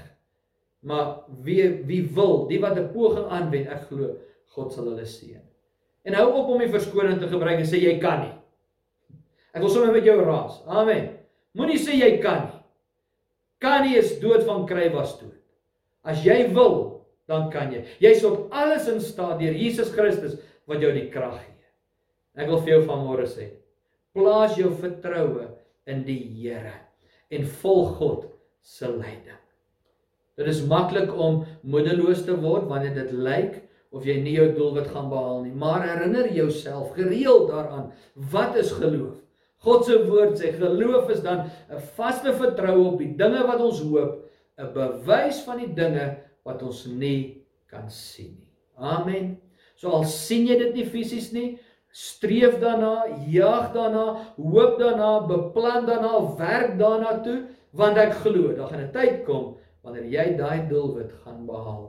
Maar 0.86 1.24
wie 1.44 1.63
wie 1.86 2.04
wil, 2.13 2.48
die 2.48 2.60
wat 2.62 2.78
'n 2.78 2.92
poging 2.94 3.28
aanwend, 3.28 3.68
ek 3.68 3.88
glo 3.90 4.16
God 4.56 4.74
sal 4.74 4.86
hulle 4.86 5.06
seën. 5.06 5.42
En 6.06 6.13
hou 6.13 6.28
op 6.34 6.50
om 6.50 6.60
die 6.60 6.72
verskoning 6.72 7.20
te 7.20 7.28
gebruik 7.28 7.60
en 7.60 7.66
sê 7.66 7.82
jy 7.82 7.98
kan 8.00 8.22
nie. 8.22 8.34
Ek 9.54 9.62
wil 9.62 9.70
sommer 9.70 9.92
met 9.92 10.06
jou 10.06 10.22
raas. 10.22 10.62
Amen. 10.68 11.18
Moenie 11.54 11.80
sê 11.80 11.98
jy 11.98 12.18
kan 12.22 12.46
nie. 12.46 12.62
Kan 13.60 13.84
nie 13.84 13.98
is 13.98 14.20
dood 14.20 14.46
van 14.46 14.66
kry 14.70 14.90
was 14.94 15.20
dood. 15.20 15.34
As 16.04 16.24
jy 16.24 16.54
wil, 16.54 17.06
dan 17.28 17.50
kan 17.52 17.74
jy. 17.74 17.84
Jy's 18.00 18.24
op 18.28 18.54
alles 18.56 18.88
in 18.88 19.02
staat 19.04 19.40
deur 19.42 19.54
Jesus 19.54 19.92
Christus 19.92 20.38
wat 20.70 20.84
jou 20.84 20.92
die 20.96 21.10
krag 21.12 21.40
gee. 21.42 21.56
Ek 22.38 22.48
wil 22.52 22.62
vir 22.62 22.76
jou 22.76 22.84
vanmôre 22.86 23.26
sê, 23.26 23.50
plaas 24.13 24.56
jou 24.60 24.70
vertroue 24.78 25.48
in 25.90 26.04
die 26.06 26.22
Here 26.38 26.76
en 27.34 27.48
volg 27.63 27.98
God 27.98 28.28
se 28.62 28.88
leiding. 28.88 29.42
Dit 30.38 30.47
is 30.52 30.62
maklik 30.69 31.10
om 31.17 31.41
moedeloos 31.65 32.21
te 32.28 32.36
word 32.38 32.67
wanneer 32.69 32.93
dit 32.93 33.13
lyk 33.17 33.56
of 33.95 34.06
jy 34.06 34.19
nie 34.21 34.36
jou 34.36 34.52
doelwit 34.54 34.89
gaan 34.91 35.08
behaal 35.10 35.39
nie, 35.45 35.54
maar 35.56 35.86
herinner 35.88 36.28
jouself 36.36 36.91
gereeld 36.93 37.47
daaraan, 37.50 37.88
wat 38.34 38.58
is 38.60 38.73
geloof? 38.78 39.15
God 39.65 39.88
se 39.88 39.97
woord 40.06 40.38
sê 40.38 40.52
geloof 40.54 41.10
is 41.10 41.23
dan 41.26 41.47
'n 41.73 41.82
vaste 41.97 42.34
vertroue 42.34 42.86
op 42.91 43.00
die 43.00 43.15
dinge 43.17 43.41
wat 43.47 43.62
ons 43.62 43.82
hoop 43.82 44.30
'n 44.60 44.73
bewys 44.73 45.41
van 45.47 45.58
die 45.58 45.73
dinge 45.73 46.17
wat 46.45 46.62
ons 46.63 46.86
nie 46.86 47.45
kan 47.65 47.89
sien 47.89 48.38
nie. 48.38 48.47
Amen. 48.78 49.38
So 49.76 49.89
al 49.89 50.04
sien 50.04 50.45
jy 50.45 50.58
dit 50.58 50.73
nie 50.73 50.86
fisies 50.86 51.32
nie, 51.32 51.60
streef 51.91 52.60
daarna, 52.60 53.06
jaag 53.28 53.73
daarna, 53.73 54.21
hoop 54.38 54.78
daarna, 54.80 55.28
beplan 55.28 55.86
daarna, 55.86 56.36
werk 56.38 56.78
daarna 56.78 57.19
toe, 57.23 57.47
want 57.71 57.97
ek 57.97 58.13
glo, 58.13 58.54
daar 58.54 58.67
gaan 58.67 58.86
'n 58.86 58.91
tyd 58.91 59.26
kom 59.26 59.58
wanneer 59.88 60.10
jy 60.12 60.26
daai 60.36 60.67
doelwit 60.67 61.13
gaan 61.23 61.45
behaal. 61.47 61.86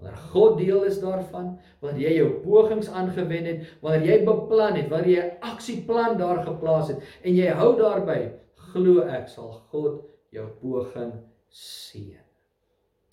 Wanneer 0.00 0.16
God 0.32 0.56
deel 0.58 0.86
is 0.88 0.96
daarvan, 1.02 1.52
wanneer 1.84 2.08
jy 2.08 2.14
jou 2.16 2.30
pogings 2.44 2.88
aangewend 2.88 3.50
het, 3.50 3.68
wanneer 3.84 4.08
jy 4.08 4.16
beplan 4.26 4.78
het, 4.80 4.88
wanneer 4.92 5.12
jy 5.12 5.26
'n 5.26 5.52
aksieplan 5.52 6.18
daar 6.18 6.40
geplaas 6.46 6.88
het 6.88 7.04
en 7.22 7.36
jy 7.36 7.52
hou 7.60 7.76
daarby, 7.78 8.32
glo 8.72 9.04
ek 9.04 9.28
sal 9.28 9.52
God 9.70 10.02
jou 10.32 10.46
poging 10.62 11.12
seën. 11.48 12.20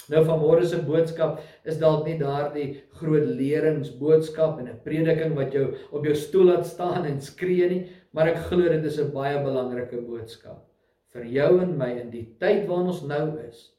Nou 0.09 0.23
vanmôre 0.25 0.65
se 0.65 0.81
boodskap 0.81 1.39
is 1.63 1.77
dalk 1.77 2.05
nie 2.05 2.17
daardie 2.17 2.81
groot 2.99 3.27
leringsboodskap 3.37 4.59
en 4.59 4.67
'n 4.67 4.81
prediking 4.83 5.35
wat 5.35 5.53
jou 5.53 5.75
op 5.91 6.05
jou 6.05 6.15
stoel 6.15 6.45
laat 6.45 6.65
staan 6.65 7.05
en 7.05 7.21
skree 7.21 7.69
nie, 7.69 7.85
maar 8.11 8.27
ek 8.27 8.41
glo 8.49 8.63
dit 8.63 8.83
is 8.83 8.99
'n 8.99 9.13
baie 9.13 9.43
belangrike 9.43 10.01
boodskap 10.01 10.65
vir 11.13 11.25
jou 11.25 11.61
en 11.61 11.77
my 11.77 11.91
in 11.99 12.09
die 12.09 12.25
tyd 12.39 12.67
waarin 12.67 12.87
ons 12.87 13.03
nou 13.03 13.37
is 13.47 13.70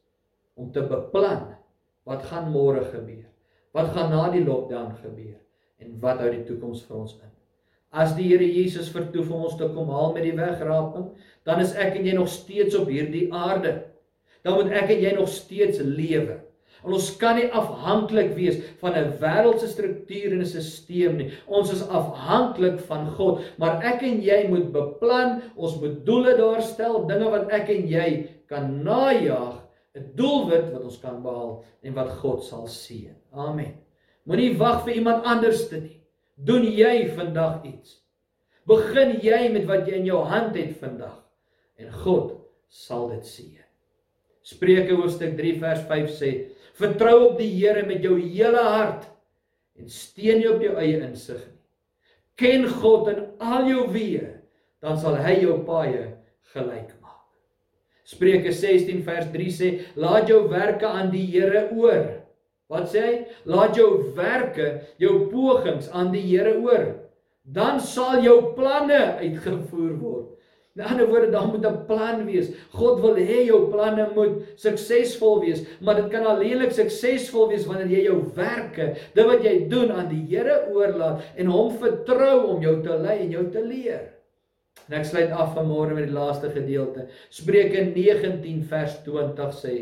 om 0.55 0.73
te 0.73 0.83
beplan 0.83 1.53
wat 2.09 2.25
gaan 2.31 2.51
môre 2.53 2.85
gebeur? 2.85 3.29
Wat 3.73 3.93
gaan 3.95 4.11
na 4.11 4.31
die 4.31 4.45
lockdown 4.45 4.93
gebeur? 5.03 5.39
En 5.79 6.01
wat 6.01 6.21
hou 6.21 6.31
die 6.31 6.45
toekoms 6.45 6.83
vir 6.89 6.97
ons 6.97 7.15
in? 7.21 7.31
As 7.93 8.15
die 8.17 8.31
Here 8.31 8.47
Jesus 8.47 8.91
vertoef 8.93 9.31
om 9.31 9.47
ons 9.49 9.57
te 9.57 9.69
kom 9.75 9.91
haal 9.93 10.13
met 10.13 10.25
die 10.25 10.37
wegraping, 10.37 11.11
dan 11.45 11.61
is 11.61 11.75
ek 11.77 11.99
en 11.99 12.07
jy 12.07 12.15
nog 12.17 12.31
steeds 12.33 12.77
op 12.79 12.89
hierdie 12.89 13.29
aarde 13.33 13.93
dan 14.43 14.59
moet 14.59 14.73
ek 14.75 14.91
en 14.97 15.05
jy 15.05 15.13
nog 15.17 15.31
steeds 15.31 15.83
lewe. 15.83 16.41
En 16.83 16.97
ons 16.97 17.09
kan 17.21 17.37
nie 17.39 17.47
afhanklik 17.55 18.33
wees 18.35 18.59
van 18.81 18.97
'n 18.99 19.13
wêreldse 19.21 19.69
struktuur 19.71 20.33
en 20.35 20.43
'n 20.43 20.47
stelsel 20.47 21.13
nie. 21.13 21.31
Ons 21.47 21.73
is 21.73 21.89
afhanklik 21.89 22.81
van 22.91 23.07
God, 23.11 23.41
maar 23.59 23.83
ek 23.85 24.03
en 24.03 24.23
jy 24.23 24.49
moet 24.49 24.73
beplan, 24.73 25.43
ons 25.57 25.79
moet 25.81 26.05
doele 26.07 26.37
daar 26.37 26.63
stel, 26.63 27.07
dinge 27.07 27.31
wat 27.31 27.51
ek 27.51 27.69
en 27.69 27.87
jy 27.89 28.27
kan 28.49 28.83
najag, 28.83 29.62
'n 29.95 30.13
doelwit 30.17 30.71
wat 30.73 30.83
ons 30.83 31.01
kan 31.01 31.23
behaal 31.23 31.65
en 31.83 31.95
wat 31.95 32.11
God 32.23 32.45
sal 32.45 32.67
seën. 32.67 33.17
Amen. 33.33 33.75
Moenie 34.25 34.57
wag 34.59 34.85
vir 34.85 34.95
iemand 35.01 35.25
anders 35.25 35.67
te 35.69 35.81
nie. 35.81 35.99
Doen 36.35 36.65
jy 36.65 37.11
vandag 37.17 37.65
iets? 37.69 37.99
Begin 38.67 39.19
jy 39.21 39.49
met 39.53 39.67
wat 39.69 39.87
jy 39.87 39.99
in 40.01 40.09
jou 40.09 40.23
hand 40.25 40.57
het 40.57 40.77
vandag 40.81 41.19
en 41.77 41.91
God 42.05 42.39
sal 42.69 43.09
dit 43.11 43.27
seën. 43.27 43.67
Spreuke 44.43 44.97
hoofstuk 44.97 45.37
3 45.39 45.59
vers 45.61 45.83
5 45.91 46.11
sê: 46.11 46.31
Vertrou 46.79 47.17
op 47.29 47.37
die 47.39 47.51
Here 47.53 47.85
met 47.87 48.03
jou 48.03 48.17
hele 48.19 48.63
hart 48.63 49.11
en 49.79 49.91
steun 49.91 50.41
nie 50.41 50.51
op 50.51 50.63
jou 50.63 50.73
eie 50.81 51.03
insig 51.05 51.41
nie. 51.43 51.61
Ken 52.41 52.65
God 52.81 53.11
in 53.13 53.21
al 53.45 53.69
jou 53.69 53.85
weë, 53.93 54.31
dan 54.83 54.99
sal 54.99 55.19
hy 55.21 55.37
jou 55.45 55.61
paaie 55.67 56.09
gelyk 56.55 56.91
maak. 56.97 57.02
Spreuke 58.13 58.53
16 58.53 59.03
vers 59.07 59.31
3 59.33 59.55
sê: 59.59 59.71
Laat 59.97 60.29
jou 60.29 60.45
werke 60.51 60.89
aan 60.89 61.11
die 61.13 61.25
Here 61.33 61.69
oor. 61.73 62.05
Wat 62.73 62.91
sê 62.93 63.05
hy? 63.05 63.17
Laat 63.49 63.77
jou 63.77 63.89
werke, 64.17 64.69
jou 65.01 65.27
pogings 65.33 65.89
aan 65.93 66.13
die 66.15 66.25
Here 66.25 66.59
oor. 66.61 66.87
Dan 67.43 67.81
sal 67.83 68.23
jou 68.25 68.55
planne 68.57 69.01
uitgevoer 69.21 69.97
word. 70.01 70.29
In 70.73 70.87
ander 70.89 71.09
woorde, 71.09 71.29
daar 71.31 71.49
moet 71.53 71.67
'n 71.67 71.85
plan 71.87 72.25
wees. 72.25 72.49
God 72.73 73.01
wil 73.01 73.17
hê 73.17 73.45
jou 73.45 73.69
planne 73.71 74.09
moet 74.15 74.41
suksesvol 74.57 75.41
wees, 75.41 75.61
maar 75.81 75.95
dit 76.01 76.09
kan 76.09 76.25
alleenlik 76.25 76.73
suksesvol 76.73 77.49
wees 77.49 77.67
wanneer 77.67 77.91
jy 77.93 78.03
jou 78.05 78.23
werke, 78.35 78.97
dit 79.15 79.27
wat 79.27 79.45
jy 79.45 79.69
doen 79.69 79.93
aan 79.93 80.09
die 80.09 80.25
Here 80.31 80.73
oorlaat 80.73 81.21
en 81.37 81.47
hom 81.47 81.77
vertrou 81.77 82.47
om 82.55 82.63
jou 82.63 82.81
te 82.83 82.97
lei 82.97 83.19
en 83.19 83.31
jou 83.31 83.51
te 83.51 83.61
leer. 83.61 84.22
En 84.89 84.99
ek 84.99 85.07
sluit 85.09 85.31
af 85.31 85.55
vanmôre 85.57 85.95
met 85.95 86.09
die 86.09 86.15
laaste 86.15 86.51
gedeelte. 86.53 87.07
Spreuke 87.31 87.85
19 87.95 88.65
vers 88.71 88.99
20 89.07 89.53
sê: 89.57 89.77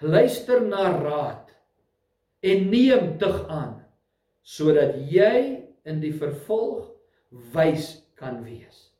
Luister 0.00 0.62
na 0.64 0.90
raad 1.00 1.52
en 2.44 2.68
neem 2.70 3.14
tug 3.18 3.44
aan 3.48 3.80
sodat 4.44 4.98
jy 5.08 5.64
in 5.88 6.00
die 6.02 6.12
vervolg 6.12 6.90
wys 7.54 8.04
kan 8.20 8.42
wees. 8.44 8.90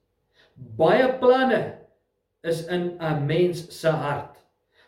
Baie 0.79 1.11
planne 1.21 1.61
is 2.45 2.65
in 2.69 2.97
'n 3.01 3.27
mens 3.27 3.67
se 3.81 3.91
hart, 3.91 4.37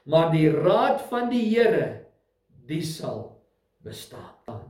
maar 0.04 0.30
die 0.32 0.48
raad 0.50 1.00
van 1.11 1.30
die 1.30 1.44
Here, 1.50 2.07
die 2.66 2.82
sal 2.82 3.42
bestaan. 3.84 4.64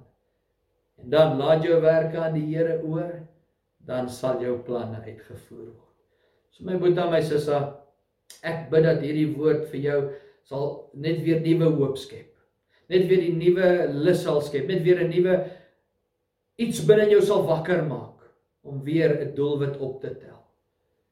En 0.99 1.11
dan 1.11 1.37
laat 1.39 1.63
jou 1.63 1.81
werke 1.81 2.19
aan 2.19 2.35
die 2.35 2.57
Here 2.57 2.83
oor, 2.83 3.27
dan 3.87 4.09
sal 4.11 4.41
jou 4.43 4.59
planne 4.67 5.01
uitgevoer 5.05 5.67
word. 5.67 5.83
So 6.51 6.65
my 6.65 6.79
boetie, 6.81 7.11
my 7.11 7.21
sussie, 7.23 7.61
ek 8.43 8.71
bid 8.71 8.87
dat 8.87 9.03
hierdie 9.05 9.29
woord 9.37 9.69
vir 9.71 9.81
jou 9.81 9.99
sal 10.47 10.91
net 10.95 11.23
weer 11.27 11.43
nuwe 11.43 11.71
hoop 11.79 11.99
skep. 11.99 12.33
Net 12.91 13.07
weer 13.11 13.23
die 13.25 13.35
nuwe 13.35 13.71
lus 13.93 14.23
sal 14.23 14.41
skep, 14.43 14.69
net 14.71 14.83
weer 14.87 15.03
'n 15.03 15.11
nuwe 15.11 15.35
iets 16.59 16.81
binne 16.87 17.11
jou 17.11 17.21
sal 17.21 17.47
wakker 17.47 17.83
maak 17.85 18.27
om 18.63 18.83
weer 18.83 19.11
'n 19.21 19.35
doelwit 19.35 19.77
op 19.79 20.01
te 20.01 20.15
tel. 20.15 20.41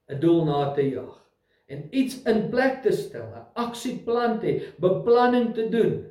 'n 0.08 0.20
doel 0.20 0.44
na 0.44 0.72
te 0.72 0.82
jaag 0.82 1.20
en 1.66 1.88
iets 1.90 2.22
in 2.28 2.50
plek 2.50 2.82
te 2.82 2.92
stel, 2.92 3.28
'n 3.34 3.46
aksieplan 3.54 4.40
te, 4.40 4.72
beplanning 4.78 5.54
te 5.54 5.68
doen 5.68 6.06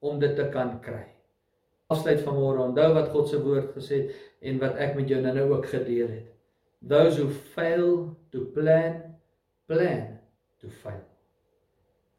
om 0.00 0.18
dit 0.18 0.36
te 0.36 0.48
kan 0.48 0.80
kry. 0.80 1.13
Afsluit 1.92 2.20
van 2.24 2.38
môre, 2.38 2.62
onthou 2.64 2.92
wat 2.96 3.10
God 3.12 3.28
se 3.28 3.40
woord 3.42 3.74
gesê 3.76 4.00
het 4.02 4.14
en 4.48 4.60
wat 4.62 4.78
ek 4.80 4.94
met 4.96 5.08
jou 5.08 5.20
nou 5.20 5.50
ook 5.52 5.66
gedeel 5.72 6.08
het. 6.08 6.30
Those 6.84 7.20
who 7.20 7.28
fail 7.28 8.16
to 8.32 8.44
plan, 8.56 9.16
plan 9.66 10.18
to 10.60 10.68
fail. 10.82 11.04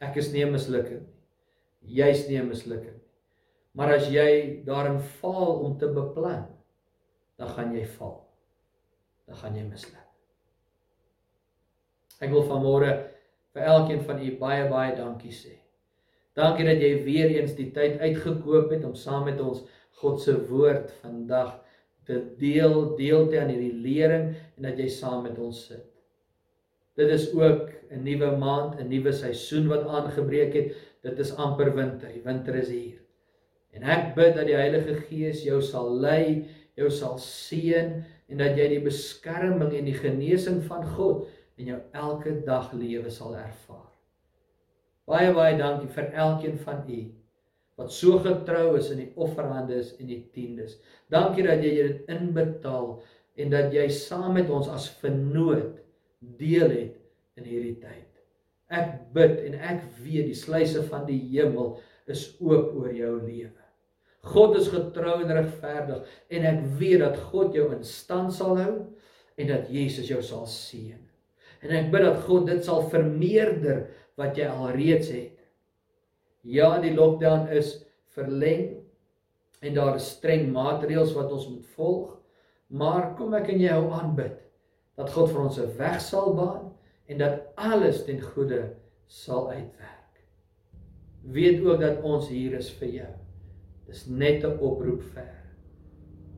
Ek 0.02 0.18
is 0.18 0.32
nie 0.34 0.46
'n 0.46 0.52
mislukker 0.52 1.02
nie. 1.02 1.14
Jy's 1.82 2.28
nie 2.28 2.40
'n 2.40 2.50
mislukker 2.50 2.94
nie. 2.94 3.06
Maar 3.74 3.94
as 3.94 4.08
jy 4.10 4.64
daarin 4.66 5.00
faal 5.00 5.60
om 5.66 5.78
te 5.78 5.88
beplan, 5.88 6.48
dan 7.38 7.50
gaan 7.50 7.74
jy 7.76 7.86
val. 7.98 8.22
Dan 9.28 9.36
gaan 9.36 9.56
jy 9.56 9.64
misluk. 9.64 10.06
Ek 12.24 12.32
wil 12.32 12.46
vanmôre 12.48 12.92
vir 13.54 13.68
elkeen 13.68 14.04
van 14.08 14.22
u 14.24 14.32
baie 14.40 14.70
baie 14.72 14.96
dankie 14.96 15.34
sê. 15.36 15.58
Dankie 16.36 16.66
dat 16.68 16.82
jy 16.84 16.92
weer 17.06 17.32
eens 17.38 17.56
die 17.56 17.70
tyd 17.72 18.02
uitgekoop 18.04 18.74
het 18.76 18.84
om 18.84 18.96
saam 19.00 19.24
met 19.30 19.40
ons 19.40 19.64
God 20.02 20.20
se 20.22 20.36
woord 20.50 20.92
vandag 21.02 21.54
te 22.06 22.20
deel, 22.40 22.96
deel 23.00 23.30
te 23.32 23.40
aan 23.40 23.54
hierdie 23.54 23.78
lering 23.86 24.34
en 24.36 24.68
dat 24.68 24.80
jy 24.80 24.90
saam 24.92 25.24
met 25.26 25.40
ons 25.40 25.62
sit. 25.70 25.86
Dit 26.96 27.12
is 27.12 27.30
ook 27.34 27.72
'n 27.92 28.04
nuwe 28.04 28.36
maand, 28.38 28.80
'n 28.80 28.88
nuwe 28.88 29.12
seisoen 29.12 29.68
wat 29.68 29.88
aangebreek 29.88 30.54
het. 30.54 30.76
Dit 31.02 31.20
is 31.20 31.36
amper 31.36 31.76
winter. 31.76 32.12
Die 32.12 32.24
winter 32.24 32.56
is 32.56 32.70
hier. 32.70 33.00
En 33.72 33.84
ek 33.84 34.16
bid 34.16 34.36
dat 34.36 34.46
die 34.46 34.56
Heilige 34.56 34.96
Gees 35.08 35.44
jou 35.44 35.62
sal 35.62 35.92
lei, 36.00 36.46
jou 36.76 36.90
sal 36.90 37.18
seën 37.18 38.04
en 38.28 38.38
dat 38.38 38.58
jy 38.58 38.68
die 38.68 38.84
beskerming 38.84 39.74
en 39.74 39.86
die 39.86 40.00
genesing 40.00 40.64
van 40.64 40.86
God 40.96 41.28
in 41.58 41.66
jou 41.66 41.82
elke 41.92 42.44
dag 42.46 42.74
lewe 42.74 43.10
sal 43.10 43.36
ervaar. 43.36 43.85
Baie 45.10 45.30
baie 45.34 45.58
dankie 45.60 45.92
vir 45.94 46.10
elkeen 46.14 46.58
van 46.66 46.84
u 46.90 47.04
wat 47.76 47.92
so 47.92 48.20
getrou 48.24 48.78
is 48.80 48.88
in 48.94 49.02
die 49.04 49.12
offerhandes 49.20 49.92
en 50.00 50.08
die 50.08 50.22
tiendes. 50.32 50.78
Dankie 51.12 51.44
dat 51.44 51.60
jy 51.64 51.74
dit 51.76 52.12
inbetaal 52.14 52.94
en 53.36 53.52
dat 53.52 53.74
jy 53.76 53.90
saam 53.92 54.38
met 54.38 54.50
ons 54.50 54.70
as 54.72 54.88
vernoot 55.02 55.76
deel 56.40 56.72
het 56.72 57.42
in 57.42 57.50
hierdie 57.50 57.76
tyd. 57.82 58.08
Ek 58.72 58.96
bid 59.14 59.42
en 59.50 59.60
ek 59.60 59.84
weet 60.02 60.32
die 60.32 60.40
sluise 60.40 60.86
van 60.88 61.04
die 61.10 61.20
hemel 61.36 61.76
is 62.12 62.30
oop 62.40 62.72
oor 62.80 62.94
jou 62.96 63.12
lewe. 63.20 63.66
God 64.26 64.56
is 64.58 64.72
getrou 64.74 65.20
en 65.22 65.36
regverdig 65.38 66.16
en 66.34 66.48
ek 66.50 66.64
weet 66.80 67.04
dat 67.04 67.20
God 67.30 67.54
jou 67.54 67.68
in 67.76 67.84
stand 67.86 68.34
sal 68.34 68.56
hou 68.58 68.74
en 69.36 69.52
dat 69.52 69.70
Jesus 69.70 70.10
jou 70.10 70.22
sal 70.26 70.48
seën. 70.50 71.02
En 71.66 71.76
ek 71.76 71.92
bid 71.94 72.08
dat 72.08 72.24
God 72.26 72.48
dit 72.50 72.64
sal 72.66 72.88
vermeerder 72.90 73.86
wat 74.20 74.38
jy 74.40 74.48
al 74.48 74.72
reeds 74.76 75.10
het. 75.12 75.40
Ja, 76.46 76.76
die 76.80 76.94
lockdown 76.96 77.50
is 77.52 77.82
verleng 78.16 78.78
en 79.66 79.76
daar 79.76 79.98
is 79.98 80.12
streng 80.18 80.52
maatreëls 80.54 81.16
wat 81.18 81.32
ons 81.34 81.50
moet 81.50 81.68
volg, 81.76 82.14
maar 82.68 83.14
kom 83.18 83.34
ek 83.38 83.50
en 83.54 83.62
jy 83.64 83.74
hou 83.74 83.90
aanbid 83.98 84.38
dat 84.96 85.12
God 85.12 85.32
vir 85.32 85.42
ons 85.42 85.60
'n 85.60 85.78
weg 85.78 86.00
sal 86.02 86.34
baan 86.36 86.72
en 87.08 87.18
dat 87.18 87.42
alles 87.58 88.04
ten 88.06 88.22
goeie 88.22 88.64
sal 89.08 89.50
uitwerk. 89.50 90.22
Weet 91.24 91.66
ook 91.66 91.80
dat 91.82 92.04
ons 92.04 92.30
hier 92.30 92.54
is 92.54 92.70
vir 92.70 92.88
jou. 92.88 93.14
Dis 93.88 94.06
net 94.08 94.44
'n 94.44 94.60
oproep 94.60 95.02
ver. 95.14 95.34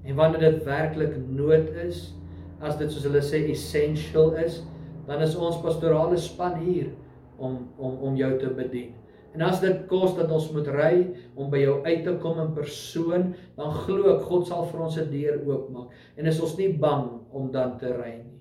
En 0.03 0.15
wanneer 0.15 0.39
dit 0.39 0.63
werklik 0.63 1.17
nood 1.27 1.69
is, 1.69 2.13
as 2.61 2.77
dit 2.77 2.91
soos 2.91 3.03
hulle 3.03 3.21
sê 3.21 3.49
essential 3.49 4.35
is, 4.35 4.63
dan 5.07 5.21
is 5.21 5.35
ons 5.35 5.61
pastorale 5.61 6.17
span 6.17 6.55
hier 6.55 6.89
om 7.37 7.67
om 7.77 7.99
om 8.09 8.15
jou 8.15 8.31
te 8.39 8.49
bedien. 8.49 8.95
En 9.35 9.43
as 9.45 9.59
dit 9.61 9.83
kos 9.89 10.15
dat 10.17 10.31
ons 10.33 10.49
moet 10.55 10.67
ry 10.73 10.93
om 11.35 11.51
by 11.53 11.59
jou 11.61 11.75
uit 11.85 12.03
te 12.03 12.15
kom 12.23 12.39
in 12.41 12.55
persoon, 12.55 13.27
dan 13.57 13.75
glo 13.83 14.15
ek 14.15 14.25
God 14.25 14.47
sal 14.49 14.65
vir 14.71 14.81
ons 14.87 14.97
'n 14.97 15.11
deur 15.11 15.37
oopmaak 15.45 15.93
en 16.17 16.25
is 16.25 16.41
ons 16.41 16.57
nie 16.57 16.73
bang 16.73 17.09
om 17.31 17.51
dan 17.51 17.77
te 17.77 17.93
ry 17.93 18.15
nie. 18.23 18.39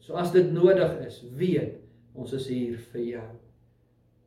So 0.00 0.14
as 0.14 0.32
dit 0.32 0.52
nodig 0.52 1.06
is, 1.06 1.22
weet 1.38 1.80
ons 2.14 2.32
is 2.32 2.48
hier 2.48 2.76
vir 2.92 3.00
jou. 3.00 3.28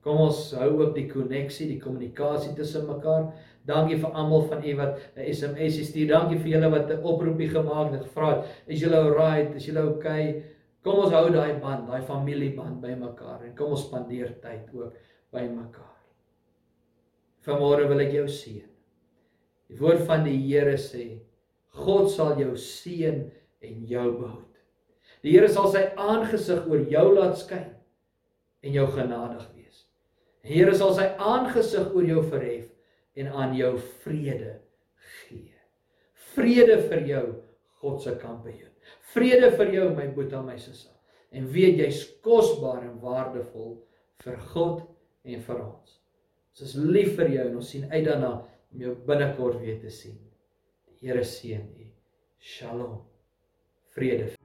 Kom 0.01 0.17
ons 0.17 0.53
hou 0.55 0.69
ook 0.79 0.95
die 0.95 1.07
koneksie, 1.09 1.67
die 1.67 1.81
kommunikasie 1.81 2.53
tussen 2.55 2.87
mekaar. 2.87 3.33
Dankie 3.67 3.97
vir 3.99 4.13
almal 4.15 4.45
van 4.47 4.63
u 4.63 4.75
wat 4.75 4.99
'n 5.17 5.33
SMS 5.33 5.81
stuur. 5.89 6.07
Dankie 6.07 6.39
vir 6.39 6.51
julle 6.53 6.69
wat 6.71 6.91
'n 6.91 7.03
oproepie 7.03 7.49
gemaak 7.49 7.91
het, 7.91 8.03
gevra 8.03 8.35
het, 8.35 8.45
is 8.67 8.79
julle 8.79 8.95
alright? 8.95 9.55
Is 9.55 9.65
julle 9.65 9.83
okay? 9.89 10.43
Kom 10.85 11.03
ons 11.03 11.13
hou 11.13 11.29
daai 11.33 11.57
band, 11.61 11.87
daai 11.89 12.05
familieband 12.07 12.81
bymekaar 12.83 13.47
en 13.47 13.55
kom 13.57 13.73
ons 13.75 13.85
spandeer 13.87 14.35
tyd 14.43 14.69
ook 14.75 14.95
bymekaar. 15.35 15.95
Vanmôre 17.47 17.87
wil 17.87 18.03
ek 18.03 18.13
jou 18.15 18.27
seën. 18.31 18.67
Die 19.67 19.79
woord 19.79 20.05
van 20.07 20.23
die 20.27 20.37
Here 20.39 20.75
sê: 20.79 21.19
God 21.77 22.09
sal 22.11 22.37
jou 22.39 22.53
seën 22.59 23.25
en 23.63 23.81
jou 23.87 24.05
behoed. 24.19 24.53
Die 25.23 25.33
Here 25.35 25.49
sal 25.51 25.69
sy 25.73 25.83
aangesig 25.99 26.67
oor 26.69 26.85
jou 26.91 27.05
laat 27.15 27.37
skyn 27.39 27.69
en 28.63 28.75
jou 28.75 28.85
genadig 28.95 29.43
wees. 29.55 29.83
Die 30.43 30.55
Here 30.59 30.75
sal 30.77 30.93
sy 30.95 31.09
aangesig 31.17 31.91
oor 31.95 32.07
jou 32.07 32.23
verhef 32.29 32.67
en 33.17 33.31
aan 33.33 33.55
jou 33.57 33.73
vrede 34.05 34.57
gee. 35.25 35.55
Vrede 36.35 36.77
vir 36.89 37.05
jou, 37.09 37.27
God 37.81 38.01
se 38.03 38.13
kampioen. 38.21 38.76
Vrede 39.13 39.51
vir 39.55 39.73
jou 39.73 39.89
my 39.95 40.07
boetie 40.15 40.43
my 40.43 40.57
sussie. 40.59 40.93
En 41.31 41.47
weet 41.51 41.79
jy's 41.81 42.03
kosbaar 42.23 42.83
en 42.87 42.99
waardevol 43.03 43.75
vir 44.23 44.39
God 44.53 44.85
en 45.27 45.43
vir 45.49 45.63
ons. 45.63 45.97
Ons 46.55 46.63
is 46.69 46.77
lief 46.81 47.13
vir 47.19 47.35
jou 47.35 47.49
en 47.49 47.59
ons 47.59 47.73
sien 47.75 47.85
uit 47.91 48.05
daarna 48.07 48.33
om 48.39 48.81
jou 48.81 48.95
binnekort 49.07 49.61
weer 49.61 49.77
te 49.83 49.93
sien. 49.93 50.17
Die 50.87 51.11
Here 51.11 51.23
seën 51.23 51.67
u. 51.77 51.91
Shalom. 52.41 52.99
Vrede. 53.93 54.36